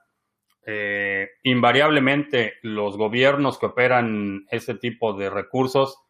[1.45, 6.03] invariablemente, los gobiernos que operan ese tipo de recursos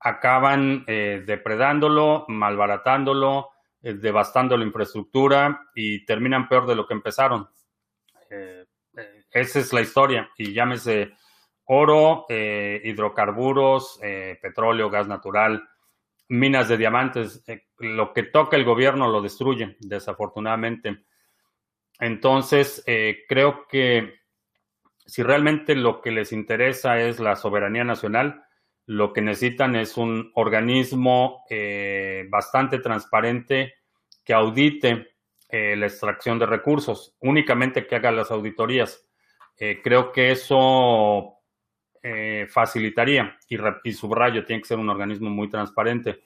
[0.00, 3.50] acaban depredándolo, malbaratándolo,
[3.84, 7.48] eh, devastando la infraestructura y terminan peor de lo que empezaron.
[8.30, 8.64] Eh,
[9.30, 10.30] esa es la historia.
[10.38, 11.12] Y llámese
[11.66, 13.98] oro, hidrocarburos,
[14.40, 15.68] petróleo, gas natural,
[16.28, 17.44] minas de diamantes.
[17.78, 21.04] lo que toca el gobierno lo destruye, desafortunadamente.
[21.98, 22.84] Entonces,
[23.28, 24.14] creo que
[25.06, 28.43] si realmente lo que les interesa es la soberanía nacional,
[28.86, 33.74] lo que necesitan es un organismo eh, bastante transparente
[34.22, 35.16] que audite
[35.48, 39.06] eh, la extracción de recursos, únicamente que haga las auditorías.
[39.56, 41.30] Eh, creo que eso
[42.50, 46.24] facilitaría, y, subrayo, tiene que ser un organismo muy transparente.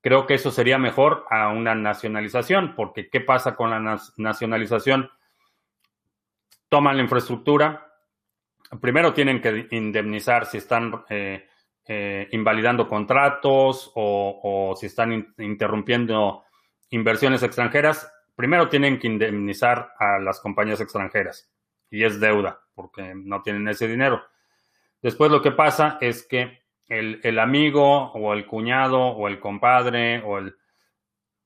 [0.00, 5.08] Creo que eso sería mejor a una nacionalización, porque ¿qué pasa con la nacionalización?
[6.68, 7.86] Toman la infraestructura,
[8.80, 11.04] primero tienen que indemnizar si están
[12.30, 16.44] invalidando contratos o, si están interrumpiendo
[16.90, 21.50] inversiones extranjeras, primero tienen que indemnizar a las compañías extranjeras
[21.90, 24.22] y es deuda porque no tienen ese dinero.
[25.02, 30.22] Después lo que pasa es que el, el amigo o el cuñado o el compadre
[30.22, 30.56] o el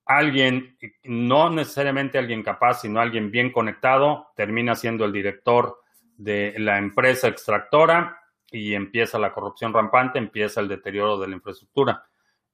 [0.06, 5.78] alguien, no necesariamente alguien capaz, sino alguien bien conectado, termina siendo el director
[6.16, 8.23] de la empresa extractora
[8.54, 12.06] y empieza la corrupción rampante, empieza el deterioro de la infraestructura.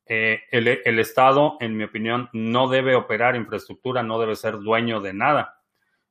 [0.06, 5.12] Eh, el, Estado, en mi opinión, no debe operar infraestructura, no debe ser dueño de
[5.12, 5.60] nada.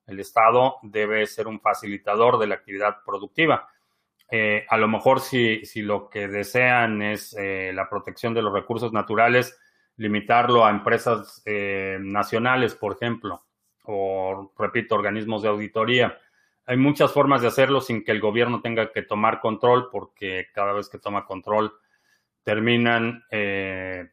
[0.06, 3.68] El Estado debe ser un facilitador de la actividad productiva.
[4.30, 8.54] Eh, a lo mejor si, si, lo que desean es eh, la protección de los
[8.54, 9.60] recursos naturales,
[9.98, 11.44] limitarlo a empresas
[12.00, 13.44] nacionales, por ejemplo,
[13.86, 16.16] o, repito, organismos de auditoría
[16.70, 20.72] hay muchas formas de hacerlo sin que el gobierno tenga que tomar control, porque cada
[20.72, 21.74] vez que toma control
[22.44, 24.08] terminan eh,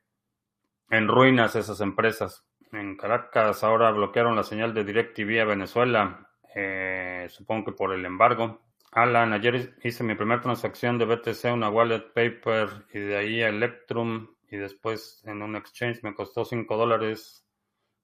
[0.89, 2.47] en ruinas esas empresas.
[2.73, 6.31] En Caracas ahora bloquearon la señal de DirecTV a Venezuela.
[6.55, 8.63] Eh, supongo que por el embargo.
[8.91, 13.51] Alan, ayer hice mi primera transacción de BTC, una wallet paper y de ahí a
[13.51, 17.47] Electrum y después en un exchange me costó 5 dólares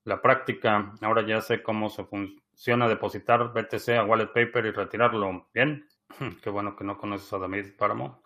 [0.05, 0.93] la práctica.
[1.01, 2.42] Ahora ya sé cómo se funciona
[2.89, 5.49] depositar BTC a wallet paper y retirarlo.
[5.53, 5.87] Bien,
[6.43, 8.23] qué bueno que no conoces a David Páramo.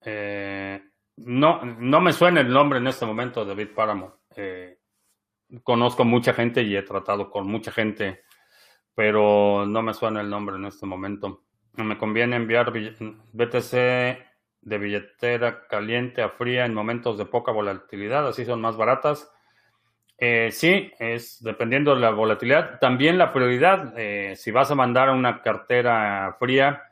[0.00, 0.80] Eh,
[1.16, 4.20] no, no me suena el nombre en este momento David Páramo.
[4.36, 4.78] Eh,
[5.62, 8.22] conozco mucha gente y he tratado con mucha gente,
[8.94, 11.44] pero no me suena el nombre en este momento.
[11.74, 13.72] Me conviene enviar BTC
[14.62, 19.30] de billetera caliente a fría en momentos de poca volatilidad, así son más baratas.
[20.18, 22.78] Eh, sí, es dependiendo de la volatilidad.
[22.80, 26.82] También la prioridad, eh, si vas a mandar una cartera fría,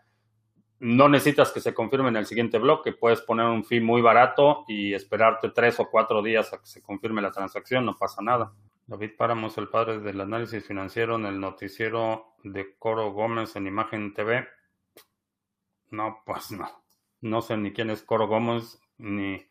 [0.81, 2.93] no necesitas que se confirme en el siguiente bloque.
[2.93, 6.83] Puedes poner un fee muy barato y esperarte tres o cuatro días a que se
[6.83, 8.53] confirme la transacción, no pasa nada.
[8.87, 14.13] David Páramos, el padre del análisis financiero en el noticiero de Coro Gómez en Imagen
[14.13, 14.47] TV.
[15.91, 16.69] No, pues no.
[17.23, 19.43] No sé ni quién es Coro Gómez, ni.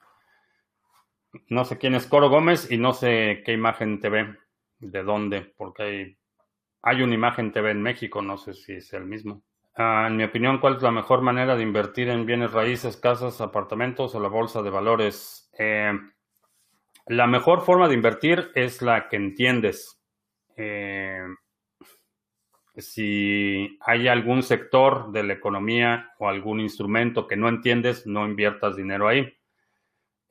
[1.50, 4.38] No sé quién es Coro Gómez y no sé qué imagen TV,
[4.80, 6.18] de dónde, porque hay,
[6.82, 9.44] hay una imagen TV en México, no sé si es el mismo.
[9.76, 13.42] Ah, en mi opinión, ¿cuál es la mejor manera de invertir en bienes raíces, casas,
[13.42, 15.50] apartamentos o la bolsa de valores?
[15.58, 15.92] Eh,
[17.08, 20.00] la mejor forma de invertir es la que entiendes.
[20.56, 21.24] Eh,
[22.78, 28.76] si hay algún sector de la economía o algún instrumento que no entiendes, no inviertas
[28.76, 29.34] dinero ahí.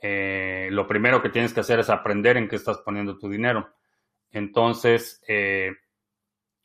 [0.03, 3.72] Eh, lo primero que tienes que hacer es aprender en qué estás poniendo tu dinero.
[4.30, 5.22] Entonces,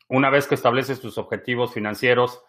[0.09, 2.41] una vez que estableces tus objetivos financieros,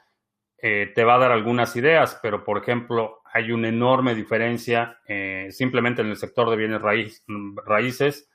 [0.60, 5.48] eh, te va a dar algunas ideas, pero por ejemplo, hay una enorme diferencia eh,
[5.52, 8.28] simplemente en el sector de bienes raíces.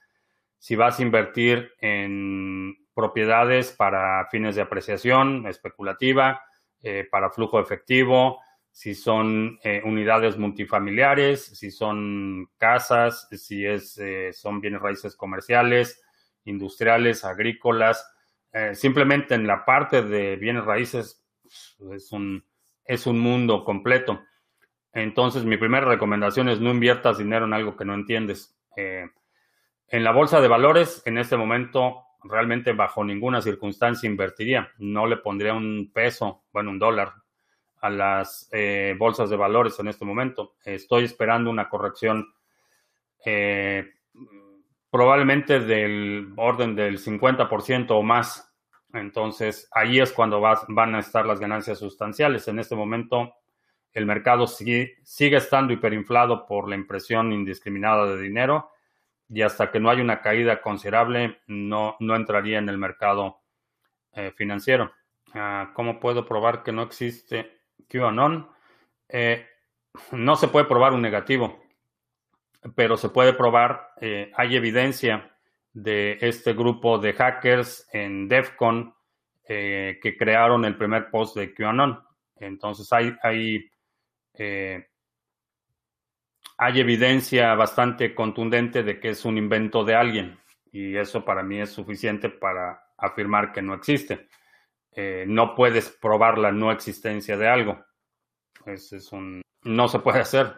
[0.58, 6.42] Si vas a invertir en propiedades para fines de apreciación especulativa,
[6.82, 8.40] eh, para flujo efectivo,
[8.74, 14.02] si son unidades multifamiliares, si son casas, si es,
[14.34, 16.02] son bienes raíces comerciales,
[16.44, 18.04] industriales, agrícolas.
[18.74, 21.24] simplemente en la parte de bienes raíces
[21.94, 22.44] es un,
[22.84, 24.24] es un mundo completo.
[24.94, 28.56] Entonces, mi primera recomendación es no inviertas dinero en algo que no entiendes.
[28.78, 29.06] Eh,
[29.88, 34.72] en la bolsa de valores, en este momento, realmente bajo ninguna circunstancia invertiría.
[34.78, 37.14] No le pondría un peso, bueno, un dólar
[37.84, 40.56] a las eh, bolsas de valores en este momento.
[40.64, 42.34] Estoy esperando una corrección
[43.26, 43.94] eh,
[44.90, 48.54] probablemente del orden del 50% o más
[48.94, 52.48] entonces, ahí es cuando van a estar las ganancias sustanciales.
[52.48, 53.34] En este momento,
[53.92, 58.70] el mercado sigue, estando hiperinflado por la impresión indiscriminada de dinero
[59.28, 63.42] y hasta que no haya una caída considerable, no, no entraría en el mercado
[64.12, 64.92] eh, financiero.
[65.34, 68.50] Ah, ¿Cómo puedo probar que no existe QAnon?
[69.10, 69.46] Eh,
[70.12, 71.64] no se puede probar un negativo,
[72.76, 75.32] pero se puede probar, eh, hay evidencia
[75.72, 78.94] de este grupo de hackers en DEFCON
[79.48, 82.04] eh, que crearon el primer post de QAnon.
[82.36, 83.70] Entonces hay, hay,
[86.58, 90.40] hay evidencia bastante contundente de que es un invento de alguien
[90.74, 94.28] y eso para mí es suficiente para afirmar que no existe.
[94.96, 97.86] Eh, no puedes probar la no existencia de algo.
[98.66, 100.56] es un, no se puede hacer.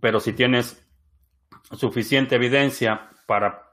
[0.00, 0.86] Pero si tienes
[1.72, 3.70] suficiente evidencia para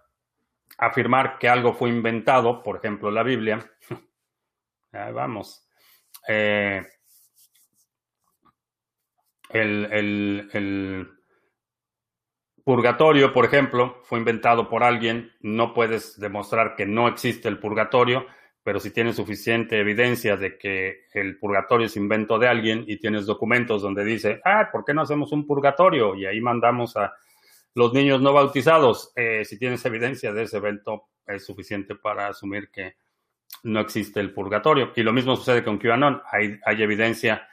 [0.77, 3.71] afirmar que algo fue inventado, por ejemplo, la Biblia,
[4.91, 5.67] vamos,
[6.27, 6.85] eh,
[9.49, 11.16] el,
[12.67, 18.25] purgatorio, por ejemplo, fue inventado por alguien, no puedes demostrar que no existe el purgatorio,
[18.61, 23.25] pero si tienes suficiente evidencia de que el purgatorio es invento de alguien y tienes
[23.25, 26.13] documentos donde dice, ah, ¿por qué no hacemos un purgatorio?
[26.15, 27.13] Y ahí mandamos a
[27.73, 32.69] los niños no bautizados, eh, si tienes evidencia de ese evento, es suficiente para asumir
[32.69, 32.97] que
[33.63, 34.91] no existe el purgatorio.
[34.93, 36.21] Y lo mismo sucede con QAnon.
[36.29, 37.47] Hay, hay evidencia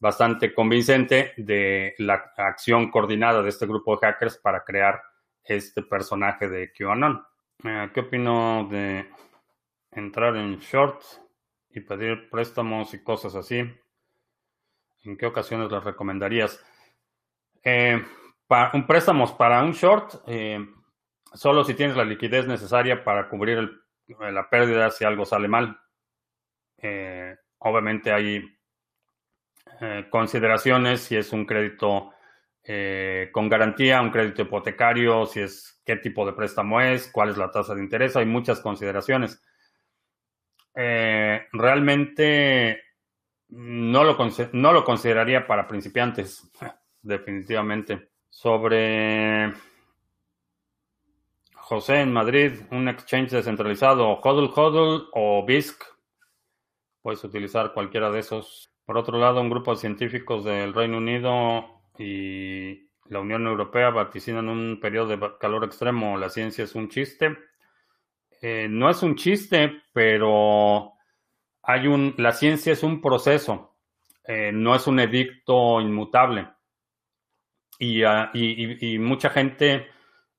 [0.00, 5.00] bastante convincente de la acción coordinada de este grupo de hackers para crear
[5.44, 7.22] este personaje de QAnon.
[7.62, 9.10] Eh, ¿Qué opino de
[9.90, 11.02] entrar en short
[11.68, 13.58] y pedir préstamos y cosas así?
[15.04, 16.64] ¿En qué ocasiones las recomendarías?
[17.62, 18.02] Eh,
[18.72, 20.66] un préstamo para un short, eh,
[21.34, 23.70] solo si tienes la liquidez necesaria para cubrir
[24.18, 25.78] la pérdida si algo sale mal.
[27.58, 28.59] Obviamente hay
[29.80, 32.12] eh, consideraciones si es un crédito
[33.32, 37.50] con garantía, un crédito hipotecario, si es qué tipo de préstamo es, cuál es la
[37.50, 39.42] tasa de interés, hay muchas consideraciones.
[40.74, 42.82] Eh, realmente
[43.48, 44.16] no lo,
[44.52, 46.48] no lo consideraría para principiantes,
[47.02, 48.10] definitivamente.
[48.28, 49.52] Sobre
[51.54, 55.82] José en Madrid, un exchange descentralizado, Hodl Hodl o BISC.
[57.02, 58.69] Puedes utilizar cualquiera de esos.
[58.90, 64.48] Por otro lado, un grupo de científicos del Reino Unido y la Unión Europea vaticinan
[64.48, 66.18] un periodo de calor extremo.
[66.18, 67.38] La ciencia es un chiste.
[68.42, 70.94] Eh, no es un chiste, pero
[71.62, 73.76] hay un, la ciencia es un proceso,
[74.24, 76.48] eh, no es un edicto inmutable.
[77.78, 78.32] Y, ah,
[78.98, 79.86] mucha gente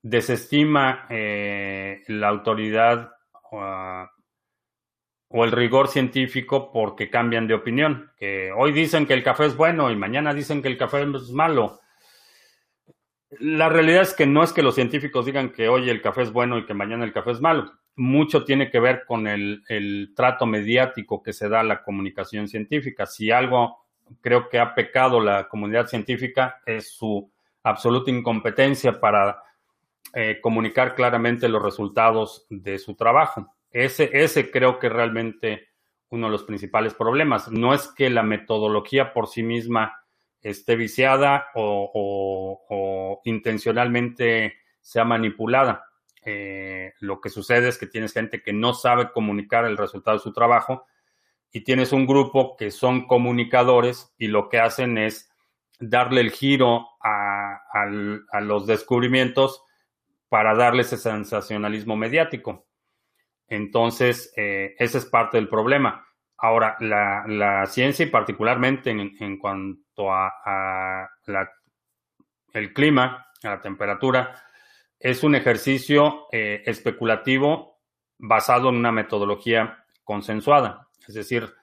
[0.01, 3.13] desestima eh, la autoridad
[3.53, 4.11] ah,
[5.31, 8.11] o el rigor científico porque cambian de opinión.
[8.17, 11.31] Que hoy dicen que el café es bueno y mañana dicen que el café es
[11.31, 11.79] malo.
[13.39, 16.33] La realidad es que no es que los científicos digan que hoy el café es
[16.33, 20.45] bueno y que mañana el café es malo mucho tiene que ver con el, trato
[20.45, 23.05] mediático que se da a la comunicación científica.
[23.05, 23.85] Si algo
[24.21, 27.29] creo que ha pecado la comunidad científica es su
[27.63, 29.41] absoluta incompetencia para
[30.13, 33.53] eh, comunicar claramente los resultados de su trabajo.
[33.71, 35.69] Ese, ese creo que realmente
[36.09, 37.49] uno de los principales problemas.
[37.51, 40.03] No es que la metodología por sí misma
[40.41, 45.85] esté viciada o intencionalmente sea manipulada
[46.23, 50.23] eh, lo que sucede es que tienes gente que no sabe comunicar el resultado de
[50.23, 50.85] su trabajo
[51.51, 55.29] y tienes un grupo que son comunicadores y lo que hacen es
[55.79, 57.59] darle el giro a,
[58.41, 59.63] los descubrimientos
[60.29, 62.67] para darle ese sensacionalismo mediático.
[63.51, 66.07] Entonces, eh, ese es parte del problema.
[66.37, 71.09] Ahora, la, ciencia y particularmente en, cuanto a,
[72.53, 74.41] el clima, a la temperatura,
[74.97, 77.81] es un ejercicio eh, especulativo
[78.17, 80.87] basado en una metodología consensuada.
[81.05, 81.53] Es decir,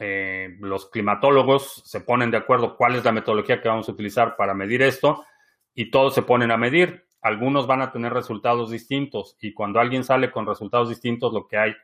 [0.00, 4.34] eh, los climatólogos se ponen de acuerdo cuál es la metodología que vamos a utilizar
[4.34, 5.24] para medir esto
[5.72, 7.07] y todos se ponen a medir.
[7.20, 11.58] Algunos van a tener resultados distintos y cuando alguien sale con resultados distintos, lo que
[11.58, 11.74] hay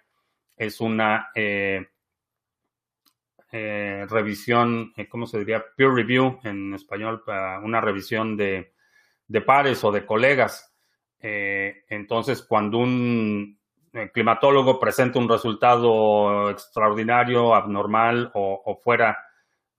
[0.57, 1.87] es una eh,
[3.51, 5.65] revisión, ¿cómo se diría?
[5.77, 7.23] Peer review en español,
[7.63, 8.73] una revisión de
[9.45, 10.75] pares o de colegas
[11.27, 13.59] eh, entonces, cuando un
[13.95, 19.17] eh, climatólogo presenta un resultado extraordinario, abnormal o, fuera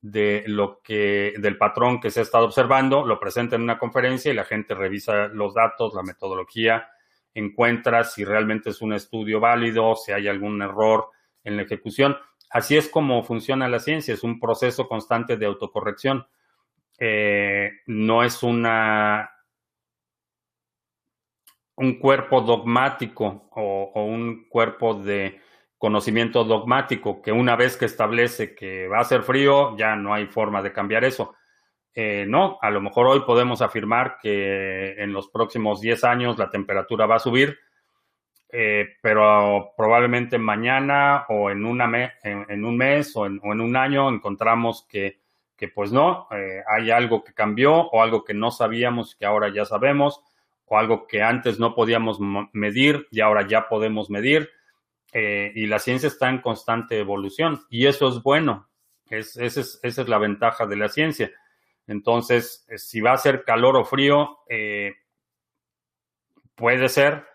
[0.06, 4.32] de lo que del patrón que se ha estado observando, lo presenta en una conferencia
[4.32, 6.90] y la gente revisa los datos, la metodología,
[7.34, 11.10] encuentra si realmente es un estudio válido, si hay algún error
[11.44, 12.16] en la ejecución.
[12.52, 16.28] Así es como funciona la ciencia, es un proceso constante de autocorrección.
[17.00, 19.32] Eh, no es una
[21.78, 25.42] un cuerpo dogmático o, un cuerpo de
[25.86, 30.26] conocimiento dogmático que una vez que establece que va a ser frío, ya no hay
[30.26, 31.36] forma de cambiar eso.
[31.94, 36.50] Eh, no, a lo mejor hoy podemos afirmar que en los próximos 10 años la
[36.50, 37.60] temperatura va a subir,
[38.50, 44.88] eh, pero probablemente mañana o en, una en, un mes o en, un año encontramos
[44.90, 45.20] que,
[45.56, 49.50] que pues no, eh, hay algo que cambió o algo que no sabíamos que ahora
[49.54, 50.24] ya sabemos
[50.66, 52.20] o algo que antes no podíamos
[52.54, 54.50] medir y ahora ya podemos medir.
[55.14, 58.70] Eh, y la ciencia está en constante evolución y eso es bueno.
[59.10, 61.32] Es, esa, es, la ventaja de la ciencia.
[61.88, 64.96] Entonces, eh, si va a ser calor o frío, eh,
[66.56, 67.26] puede ser.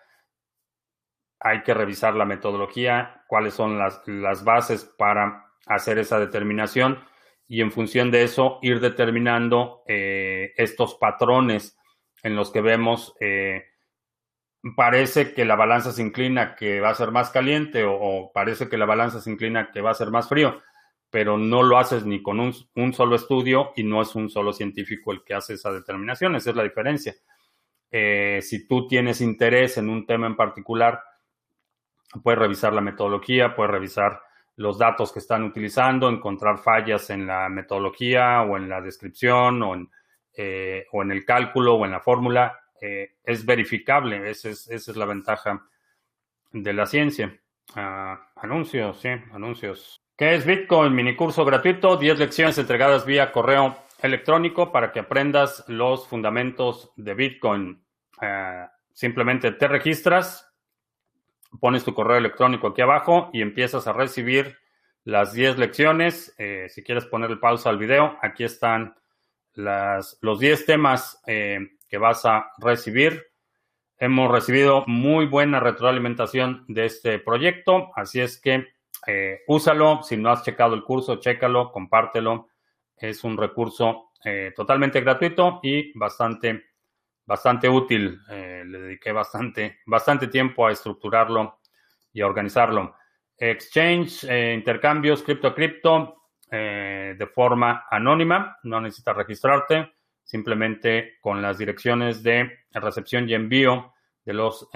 [1.38, 7.02] Hay que revisar la metodología, cuáles son las, bases para hacer esa determinación
[7.48, 11.78] y en función de eso ir determinando estos patrones
[12.22, 13.14] en los que vemos,
[14.76, 18.78] parece que la balanza se inclina que va a ser más caliente o, parece que
[18.78, 20.60] la balanza se inclina que va a ser más frío,
[21.10, 25.12] pero no lo haces ni con un, solo estudio y no es un solo científico
[25.12, 27.14] el que hace esa determinación, esa es la diferencia.
[27.90, 31.02] Eh, si tú tienes interés en un tema en particular,
[32.22, 34.22] puedes revisar la metodología, puedes revisar
[34.56, 39.74] los datos que están utilizando, encontrar fallas en la metodología o en la descripción o
[39.74, 39.88] en
[40.36, 44.30] eh, o en el cálculo o en la fórmula, eh, es verificable.
[44.30, 45.66] Esa es, la ventaja
[46.52, 47.38] de la ciencia.
[47.74, 50.00] Ah, anuncios, sí, anuncios.
[50.16, 50.94] ¿Qué es Bitcoin?
[50.94, 57.14] Mini curso gratuito, 10 lecciones entregadas vía correo electrónico para que aprendas los fundamentos de
[57.14, 57.84] Bitcoin.
[58.20, 60.52] Ah, simplemente te registras,
[61.58, 64.58] pones tu correo electrónico aquí abajo y empiezas a recibir
[65.04, 66.34] las 10 lecciones.
[66.38, 68.94] Eh, si quieres ponerle pausa al video, aquí están
[69.54, 71.58] los 10 temas eh,
[71.90, 73.26] que vas a recibir.
[73.98, 78.68] Hemos recibido muy buena retroalimentación de este proyecto, así es que
[79.06, 80.02] eh, úsalo.
[80.02, 82.48] Si no has checado el curso, chécalo, compártelo.
[82.96, 86.70] Es un recurso eh, totalmente gratuito y bastante,
[87.26, 88.20] bastante útil.
[88.28, 91.60] le dediqué bastante, bastante tiempo a estructurarlo
[92.12, 92.94] y a organizarlo.
[93.36, 94.24] Exchange,
[94.54, 96.16] intercambios cripto a cripto
[96.50, 98.58] de forma anónima.
[98.64, 99.94] No necesitas registrarte.
[100.30, 103.92] Simplemente con las direcciones de recepción y envío
[104.24, 104.68] de los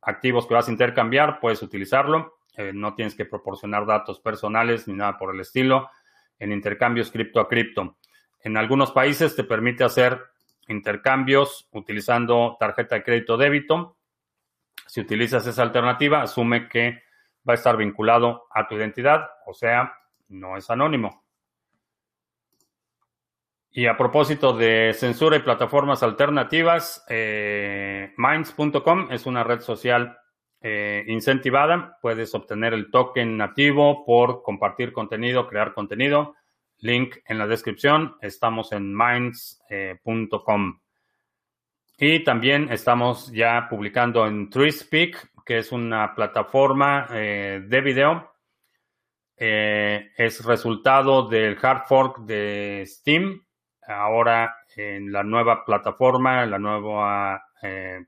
[0.00, 2.38] activos que vas a intercambiar, puedes utilizarlo.
[2.56, 5.90] Eh, no tienes que proporcionar datos personales ni nada por el estilo
[6.38, 7.96] en intercambios cripto a cripto.
[8.44, 10.20] En algunos países te permite hacer
[10.68, 13.96] intercambios utilizando tarjeta de crédito débito.
[14.86, 17.02] Si utilizas esa alternativa, asume que
[17.48, 19.92] va a estar vinculado a tu identidad, o sea,
[20.28, 21.25] no es anónimo.
[23.76, 30.16] Y a propósito de censura y plataformas alternativas, eh, Minds.com es una red social
[30.62, 31.98] eh, incentivada.
[32.00, 36.36] Puedes obtener el token nativo por compartir contenido, crear contenido.
[36.78, 38.16] Link en la descripción.
[38.22, 40.80] Estamos en minds.com.
[41.98, 48.32] y también estamos ya publicando en TreeSpeak, que es una plataforma eh, de video.
[49.36, 53.45] es resultado del hard fork de Steam
[53.86, 58.04] ahora en la nueva plataforma, la nueva eh,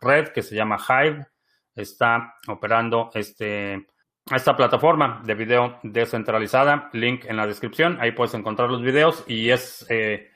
[0.00, 1.26] red que se llama Hive,
[1.74, 3.86] está operando este,
[4.30, 6.90] esta plataforma de video descentralizada.
[6.92, 10.30] Link en la descripción, ahí puedes encontrar los videos y es, eh,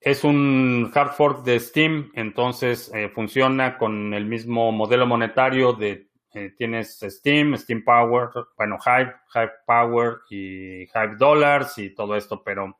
[0.00, 6.06] es un hard fork de Steam, entonces eh, funciona con el mismo modelo monetario de
[6.58, 12.78] tienes Steam, Steam Power, bueno, Hive, Hive Power y Hive Dollars y todo esto, pero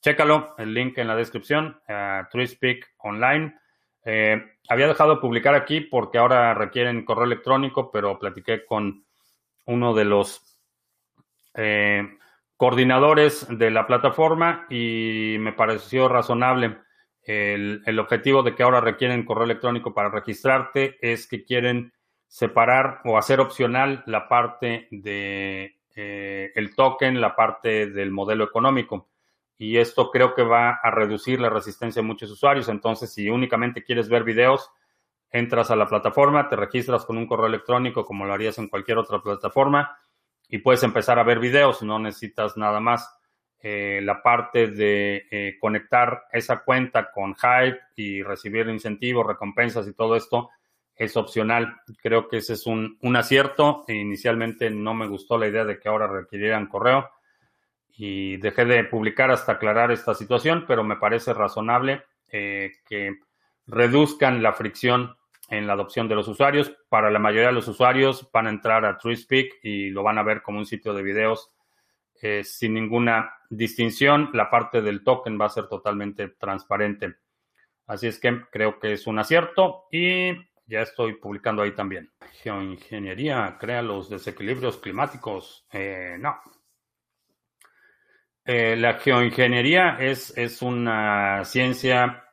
[0.00, 3.58] Chécalo, el link en la descripción, uh, TreeSpeak Online.
[4.04, 9.04] Eh, había dejado de publicar aquí porque ahora requieren correo electrónico, pero platiqué con
[9.66, 10.60] uno de los
[11.54, 12.08] eh,
[12.56, 16.78] coordinadores de la plataforma y me pareció razonable.
[17.22, 21.92] El, objetivo de que ahora requieren correo electrónico para registrarte es que quieren
[22.26, 29.08] separar o hacer opcional la parte de eh, el token, la parte del modelo económico
[29.58, 32.68] y esto creo que va a reducir la resistencia de muchos usuarios.
[32.68, 34.70] Entonces, si únicamente quieres ver videos,
[35.30, 38.98] entras a la plataforma, te registras con un correo electrónico como lo harías en cualquier
[38.98, 39.98] otra plataforma
[40.48, 43.14] y puedes empezar a ver videos, no necesitas nada más.
[43.60, 49.94] Eh, la parte de eh, conectar esa cuenta con Hype y recibir incentivos, recompensas y
[49.94, 50.50] todo esto
[50.94, 51.80] es opcional.
[52.00, 53.84] Creo que ese es un, un acierto.
[53.88, 57.10] Inicialmente no me gustó la idea de que ahora requirieran correo
[58.00, 63.18] y dejé de publicar hasta aclarar esta situación, pero me parece razonable eh, que
[63.66, 65.16] reduzcan la fricción
[65.48, 66.72] en la adopción de los usuarios.
[66.88, 70.22] Para la mayoría de los usuarios van a entrar a TreeSpeak y lo van a
[70.22, 71.50] ver como un sitio de videos
[72.22, 74.30] eh, sin ninguna distinción.
[74.32, 77.16] La parte del token va a ser totalmente transparente.
[77.88, 80.34] Así es que creo que es un acierto y
[80.66, 82.12] ya estoy publicando ahí también.
[82.42, 85.66] Geoingeniería crea los desequilibrios climáticos.
[85.72, 86.38] Eh, no,
[88.50, 92.24] eh, la geoingeniería es, es una ciencia,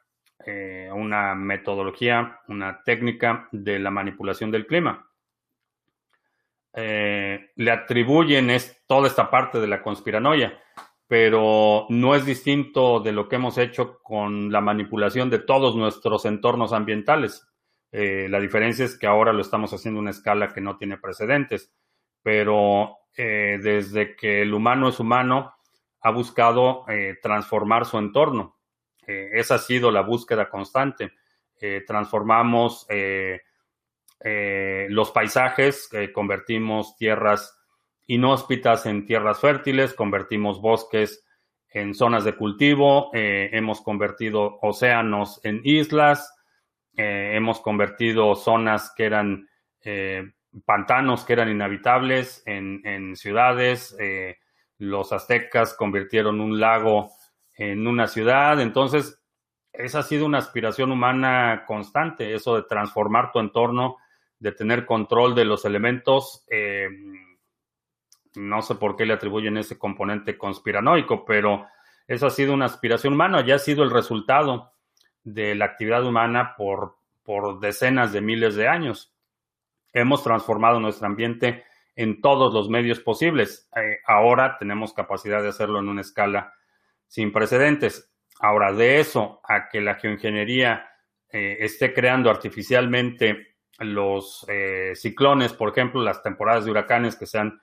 [0.46, 5.12] eh, una metodología, una técnica de la manipulación del clima.
[6.74, 8.50] Eh, le atribuyen
[8.88, 10.58] toda esta parte de la conspiranoia,
[11.06, 16.24] pero no es distinto de lo que hemos hecho con la manipulación de todos nuestros
[16.24, 17.46] entornos ambientales.
[17.92, 21.74] la diferencia es que ahora lo estamos haciendo a una escala que no tiene precedentes,
[22.24, 25.55] pero desde que el humano es humano,
[26.06, 28.60] ha buscado eh, transformar su entorno.
[29.08, 31.14] Eh, esa ha sido la búsqueda constante.
[31.60, 32.86] Eh, transformamos
[34.88, 37.60] los paisajes, convertimos tierras
[38.08, 41.24] inhóspitas en tierras fértiles, convertimos bosques
[41.70, 46.34] en zonas de cultivo, hemos convertido océanos en islas,
[46.96, 49.48] hemos convertido zonas que eran
[50.66, 53.96] pantanos que eran inhabitables en, en ciudades,
[54.78, 57.12] los aztecas convirtieron un lago
[57.54, 59.22] en una ciudad, entonces
[59.72, 63.98] esa ha sido una aspiración humana constante, eso de transformar tu entorno,
[64.40, 66.46] de tener control de los elementos.
[66.50, 66.90] Eh,
[68.36, 71.68] no sé por qué le atribuyen ese componente conspiranoico, pero
[72.08, 74.74] esa ha sido una aspiración humana, ya ha sido el resultado
[75.24, 79.14] de la actividad humana por, por decenas de miles de años.
[79.94, 81.64] Hemos transformado nuestro ambiente
[81.96, 83.70] en todos los medios posibles.
[83.76, 86.54] Eh, ahora tenemos capacidad de hacerlo en una escala
[87.08, 88.12] sin precedentes.
[88.40, 90.90] Ahora, de eso a que la geoingeniería
[91.30, 97.40] eh, esté creando artificialmente los eh, ciclones, por ejemplo, las temporadas de huracanes que se
[97.40, 97.62] han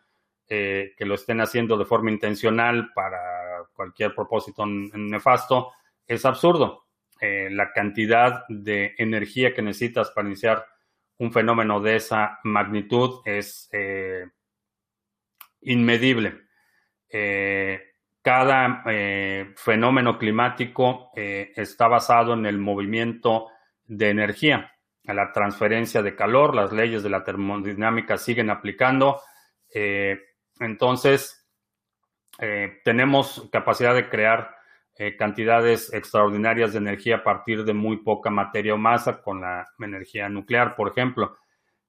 [0.48, 5.72] que lo estén haciendo de forma intencional para cualquier propósito nefasto,
[6.06, 6.88] es absurdo.
[7.22, 10.66] la cantidad de energía que necesitas para iniciar
[11.22, 13.70] un fenómeno de esa magnitud es
[15.60, 16.40] inmedible.
[18.20, 18.84] cada
[19.56, 23.48] fenómeno climático está basado en el movimiento
[23.86, 24.72] de energía
[25.06, 29.20] a la transferencia de calor, las leyes de la termodinámica siguen aplicando.
[29.74, 30.18] Eh,
[30.60, 31.48] entonces,
[32.38, 34.54] eh, tenemos capacidad de crear
[34.97, 39.68] eh, cantidades extraordinarias de energía a partir de muy poca materia o masa con la
[39.78, 41.36] energía nuclear, por ejemplo.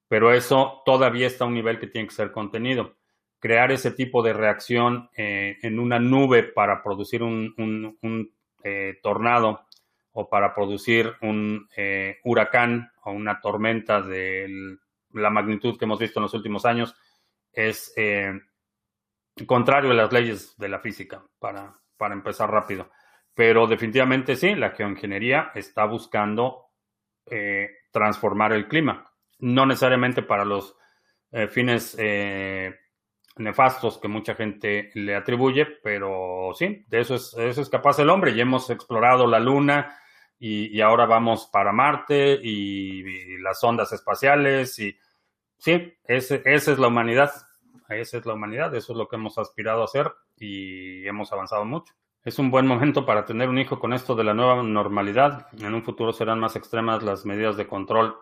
[0.08, 2.96] Pero eso todavía está a un nivel que tiene que ser contenido.
[3.38, 7.54] Crear ese tipo de reacción en una nube para producir un,
[8.00, 8.32] un
[9.02, 9.66] tornado
[10.14, 14.78] o para producir un eh, huracán o una tormenta de
[15.12, 16.94] la magnitud que hemos visto en los últimos años
[17.52, 18.32] es eh,
[19.46, 22.90] contrario a las leyes de la física, para, para empezar rápido.
[23.34, 26.66] Pero definitivamente sí, la geoingeniería está buscando
[27.26, 30.76] eh, transformar el clima, no necesariamente para los
[31.50, 31.96] fines
[33.36, 37.98] nefastos que mucha gente le atribuye, pero sí, de eso es, de eso es capaz
[37.98, 38.36] el hombre.
[38.36, 39.98] Ya hemos explorado la luna,
[40.38, 44.96] y, ahora vamos para Marte y, las ondas espaciales y
[45.56, 47.32] sí, ese, esa es la humanidad,
[47.88, 51.64] esa es la humanidad, eso es lo que hemos aspirado a hacer y hemos avanzado
[51.64, 51.94] mucho.
[52.24, 55.48] Es un buen momento para tener un hijo con esto de la nueva normalidad.
[55.60, 58.16] En un futuro serán más extremas las medidas de control.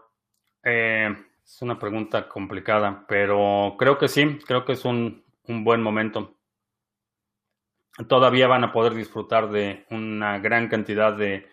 [0.64, 5.82] Eh, es una pregunta complicada, pero creo que sí, creo que es un, un buen
[5.82, 6.36] momento.
[8.08, 11.52] Todavía van a poder disfrutar de una gran cantidad de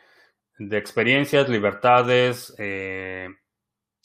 [0.60, 3.30] de experiencias, libertades, eh,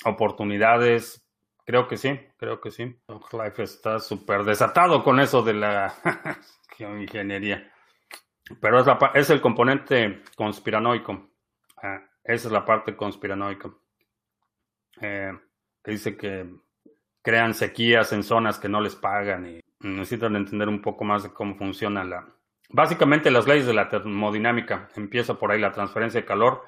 [0.05, 1.27] oportunidades.
[1.67, 2.85] Creo que sí, creo que sí.
[3.33, 5.95] Life está súper desatado con eso de la
[6.79, 7.73] ingeniería.
[8.61, 8.85] Pero
[9.15, 11.31] es, el componente conspiranoico.
[11.83, 13.71] Ah, esa es la parte conspiranoica.
[15.01, 15.33] Eh,
[15.85, 16.55] dice que
[17.23, 21.33] crean sequías en zonas que no les pagan y necesitan entender un poco más de
[21.33, 22.29] cómo funciona la,
[22.69, 24.89] Básicamente las leyes de la termodinámica.
[24.97, 26.63] Empieza por ahí la transferencia de calor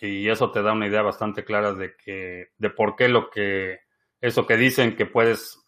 [0.00, 3.87] y eso te da una idea bastante clara de que de por qué lo que
[4.20, 5.58] eso que dicen que puedes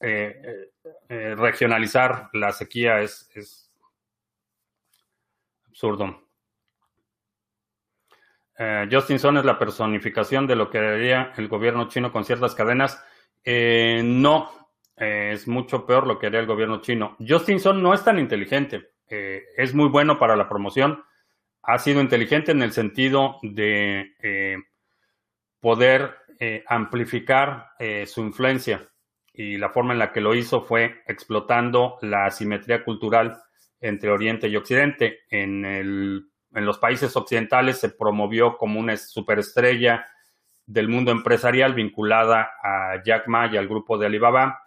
[0.00, 0.70] eh, eh,
[1.08, 3.70] eh, regionalizar la sequía es,
[5.68, 6.22] absurdo.
[8.90, 13.04] Justin Son es la personificación de lo que haría el gobierno chino con ciertas cadenas.
[13.44, 17.16] no, es mucho peor lo que haría el gobierno chino.
[17.18, 18.96] Justin Son no es tan inteligente.
[19.08, 21.04] Eh, es muy bueno para la promoción.
[21.62, 24.56] Ha sido inteligente en el sentido de eh,
[25.60, 27.70] poder eh, amplificar
[28.06, 28.88] su influencia
[29.32, 33.38] y la forma en la que lo hizo fue explotando la asimetría cultural
[33.80, 35.20] entre Oriente y Occidente.
[35.28, 40.06] En los países occidentales se promovió como una superestrella
[40.64, 44.62] del mundo empresarial vinculada a Jack Ma y al grupo de Alibaba.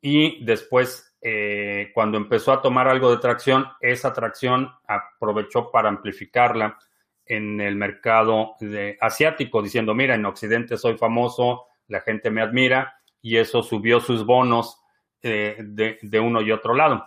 [0.00, 6.78] Y después eh, cuando empezó a tomar algo de tracción, esa tracción aprovechó para amplificarla
[7.26, 8.54] en el mercado
[9.00, 14.24] asiático, diciendo, mira, en Occidente soy famoso, la gente me admira, y eso subió sus
[14.24, 14.80] bonos
[15.22, 17.06] eh, de, uno y otro lado.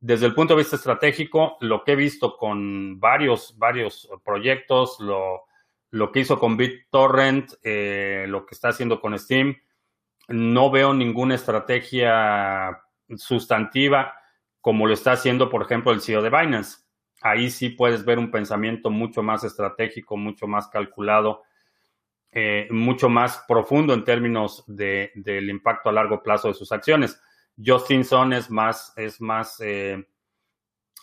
[0.00, 5.44] Desde el punto de vista estratégico, lo que he visto con varios, varios proyectos, lo,
[5.90, 9.56] lo que hizo con BitTorrent, eh, lo que está haciendo con Steam,
[10.28, 12.80] no veo ninguna estrategia
[13.16, 14.14] sustantiva
[14.60, 16.78] como lo está haciendo, por ejemplo, el CEO de Binance.
[17.20, 21.42] Ahí sí puedes ver un pensamiento mucho más estratégico, mucho más calculado,
[22.30, 27.20] eh, mucho más profundo en términos de, del impacto a largo plazo de sus acciones.
[27.64, 30.06] Justin Son es más, es más, eh,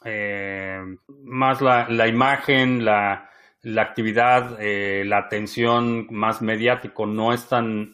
[0.05, 3.29] eh, más la, la, imagen, la,
[3.61, 7.93] la actividad, la atención más mediático, no es tan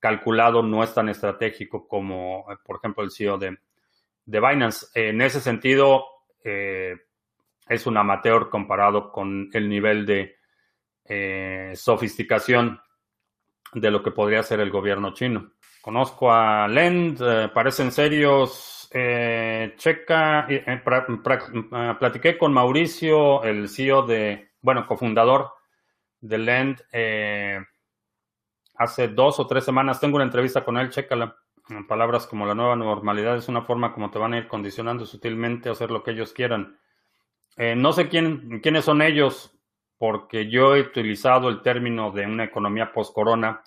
[0.00, 3.56] calculado, no es tan estratégico como, por ejemplo, el CEO de,
[4.26, 4.86] de Binance.
[4.94, 6.04] En ese sentido,
[6.42, 6.96] eh,
[7.66, 10.36] es un amateur comparado con el nivel de
[11.04, 12.80] eh, sofisticación
[13.72, 15.52] de lo que podría ser el gobierno chino.
[15.82, 17.18] Conozco a Lend,
[17.52, 18.88] parecen serios.
[19.76, 20.46] checa,
[21.98, 25.50] platiqué con Mauricio, el CEO de, bueno, cofundador
[26.20, 26.82] de Lend
[28.76, 30.00] hace dos o tres semanas.
[30.00, 31.36] Tengo una entrevista con él, chécala.
[31.88, 35.68] Palabras como la nueva normalidad es una forma como te van a ir condicionando sutilmente
[35.68, 36.78] a hacer lo que ellos quieran.
[37.56, 39.56] Eh, no sé quién, quiénes son ellos,
[39.98, 43.62] porque yo he utilizado el término de una economía post-corona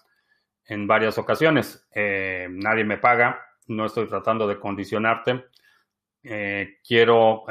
[0.66, 1.88] en varias ocasiones.
[1.94, 5.46] Eh, nadie me paga, no estoy tratando de condicionarte.
[6.24, 7.46] Eh, quiero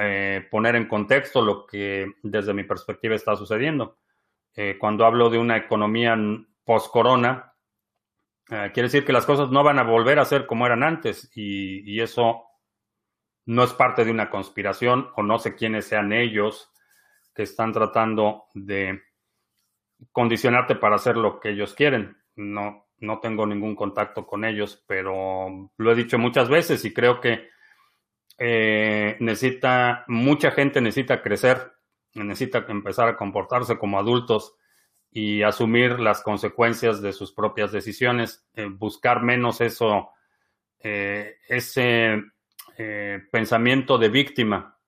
[0.50, 3.98] poner en contexto lo que desde mi perspectiva está sucediendo.
[4.78, 6.16] Cuando hablo de una economía
[6.64, 7.54] post-corona,
[8.46, 12.00] quiere decir que las cosas no van a volver a ser como eran antes y
[12.00, 12.46] eso
[13.46, 16.70] no es parte de una conspiración o no sé quiénes sean ellos
[17.34, 19.02] que están tratando de
[20.12, 22.16] condicionarte para hacer lo que ellos quieren.
[22.34, 27.20] No, no tengo ningún contacto con ellos, pero lo he dicho muchas veces y creo
[27.20, 27.48] que
[28.38, 31.72] eh, necesita, mucha gente necesita crecer,
[32.14, 34.56] necesita empezar a comportarse como adultos
[35.10, 40.10] y asumir las consecuencias de sus propias decisiones, eh, buscar menos eso,
[40.80, 42.22] eh, ese
[43.30, 44.78] pensamiento de víctima.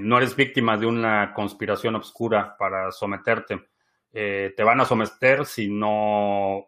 [0.00, 3.68] no eres víctima de una conspiración oscura para someterte.
[4.12, 6.66] te van a someter si no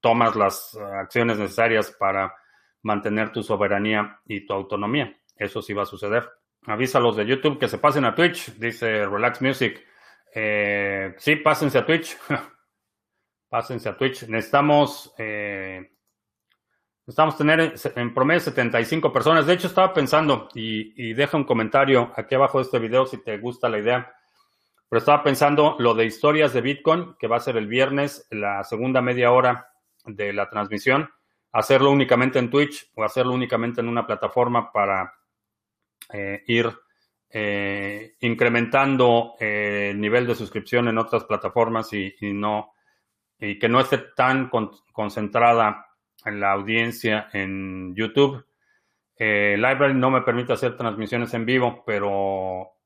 [0.00, 2.34] tomas las acciones necesarias para
[2.82, 5.18] mantener tu soberanía y tu autonomía.
[5.34, 6.28] Eso sí va a suceder.
[6.66, 9.84] Avisa a los de YouTube que se pasen a Twitch, dice Relax Music.
[10.34, 12.16] Eh, sí, pásense a Twitch.
[13.48, 14.28] pásense a Twitch.
[14.28, 15.95] Necesitamos, eh,
[17.06, 19.46] necesitamos tener en promedio 75 personas.
[19.46, 23.38] De hecho, estaba pensando, y, deja un comentario aquí abajo de este video si te
[23.38, 24.12] gusta la idea.
[24.88, 28.64] Pero estaba pensando lo de historias de Bitcoin, que va a ser el viernes, la
[28.64, 29.68] segunda media hora
[30.04, 31.08] de la transmisión,
[31.52, 35.12] hacerlo únicamente en Twitch o hacerlo únicamente en una plataforma para
[36.12, 36.72] eh, ir
[37.30, 42.72] eh, incrementando eh, el nivel de suscripción en otras plataformas y, no
[43.38, 44.50] y que no esté tan
[44.92, 45.85] concentrada
[46.26, 48.44] en la audiencia en YouTube.
[49.18, 52.76] Library no me permite hacer transmisiones en vivo, pero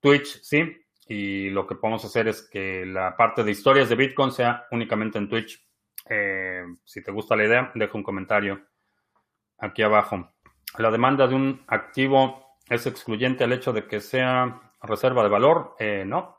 [0.00, 0.76] Twitch sí.
[1.06, 5.18] Y lo que podemos hacer es que la parte de historias de Bitcoin sea únicamente
[5.18, 5.60] en Twitch.
[6.08, 8.60] Eh, si te gusta la idea, deja un comentario
[9.58, 10.32] aquí abajo.
[10.78, 15.74] La demanda de un activo es excluyente al hecho de que sea reserva de valor.
[15.80, 16.38] Eh, no.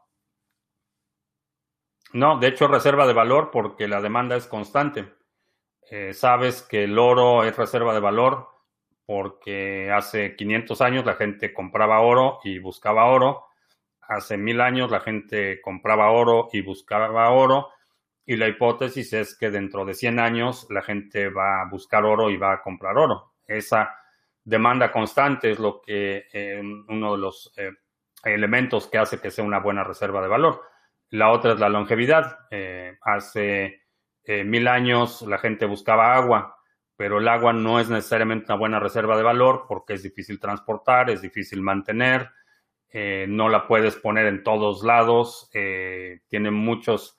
[2.14, 5.14] No, de hecho reserva de valor porque la demanda es constante.
[5.94, 8.48] Eh, sabes que el oro es reserva de valor
[9.06, 13.48] porque hace 500 años la gente compraba oro y buscaba oro.
[14.00, 17.72] Hace mil años la gente compraba oro y buscaba oro
[18.26, 22.30] y la hipótesis es que dentro de 100 años la gente va a buscar oro
[22.30, 23.34] y va a comprar oro.
[23.46, 23.94] Esa
[24.46, 27.70] demanda constante es lo que eh, uno de los eh,
[28.24, 30.62] elementos que hace que sea una buena reserva de valor.
[31.10, 32.48] La otra es la longevidad.
[33.02, 33.81] Hace
[34.26, 36.58] mil años la gente buscaba agua,
[36.96, 41.10] pero el agua no es necesariamente una buena reserva de valor porque es difícil transportar,
[41.10, 42.30] es difícil mantener,
[43.28, 47.18] no la puedes poner en todos lados, tiene muchos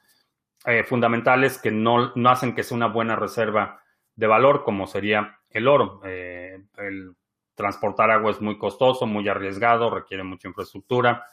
[0.65, 3.83] eh, fundamentales que no, hacen que sea una buena reserva
[4.15, 6.01] de valor, como sería el oro.
[6.05, 7.17] Eh, el
[7.55, 11.27] transportar agua es muy costoso, muy arriesgado, requiere mucha infraestructura.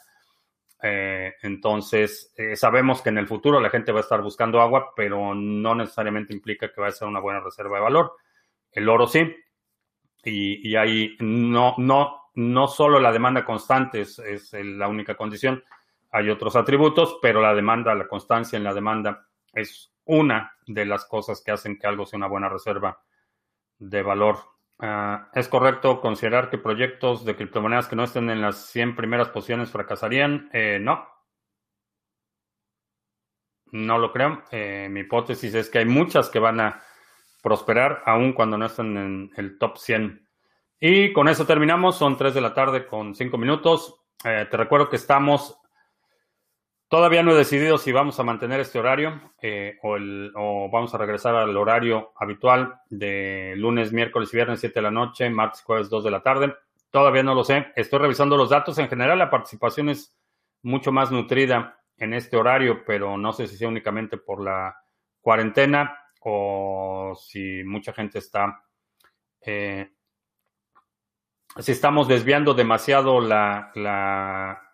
[0.82, 5.34] Eh, entonces, sabemos que en el futuro la gente va a estar buscando agua, pero
[5.34, 8.12] no necesariamente implica que va a ser una buena reserva de valor.
[8.72, 9.20] El oro sí.
[10.24, 15.64] Y, y ahí no, no, no solo la demanda constante es, es la única condición,
[16.12, 21.04] hay otros atributos, pero la demanda, la constancia en la demanda es una de las
[21.04, 23.00] cosas que hacen que algo sea una buena reserva
[23.78, 24.38] de valor.
[24.82, 29.28] Ah, ¿Es correcto considerar que proyectos de criptomonedas que no estén en las 100 primeras
[29.28, 30.48] posiciones fracasarían?
[30.54, 31.06] Eh, no.
[33.72, 34.42] No lo creo.
[34.50, 36.82] Eh, mi hipótesis es que hay muchas que van a
[37.42, 40.26] prosperar aun cuando no estén en el top 100.
[40.80, 41.98] Y con eso terminamos.
[41.98, 44.00] Son 3 de la tarde con 5 minutos.
[44.24, 45.59] Eh, te recuerdo que estamos
[46.90, 51.36] Todavía no he decidido si vamos a mantener este horario eh, o, vamos a regresar
[51.36, 56.02] al horario habitual de lunes, miércoles y viernes 7 de la noche, martes, jueves 2
[56.02, 56.52] de la tarde.
[56.90, 57.68] Todavía no lo sé.
[57.76, 58.76] Estoy revisando los datos.
[58.78, 60.18] En general la participación es
[60.62, 64.76] mucho más nutrida en este horario, pero no sé si sea únicamente por la
[65.20, 68.64] cuarentena o si mucha gente está...
[69.42, 69.92] Eh,
[71.56, 73.70] si estamos desviando demasiado la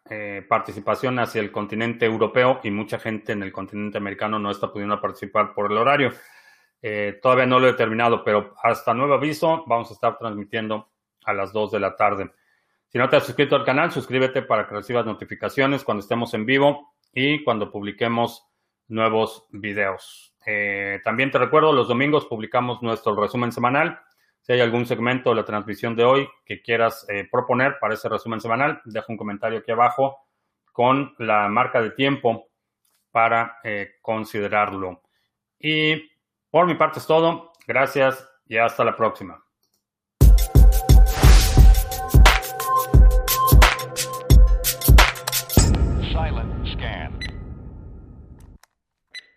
[0.08, 4.72] eh, participación hacia el continente europeo y mucha gente en el continente americano no está
[4.72, 6.12] pudiendo participar por el horario.
[6.80, 10.90] Eh, todavía no lo he terminado, pero hasta nuevo aviso vamos a estar transmitiendo
[11.24, 12.30] a las 2 de la tarde.
[12.88, 16.46] Si no te has suscrito al canal, suscríbete para que recibas notificaciones cuando estemos en
[16.46, 18.46] vivo y cuando publiquemos
[18.88, 20.36] nuevos videos.
[20.46, 24.00] Eh, también te recuerdo, los domingos publicamos nuestro resumen semanal
[24.46, 28.08] si hay algún segmento de la transmisión de hoy que quieras eh, proponer para ese
[28.08, 30.18] resumen semanal, deja un comentario aquí abajo
[30.70, 32.46] con la marca de tiempo
[33.10, 35.02] para eh, considerarlo.
[35.58, 36.12] Y
[36.48, 37.54] por mi parte es todo.
[37.66, 39.45] Gracias y hasta la próxima.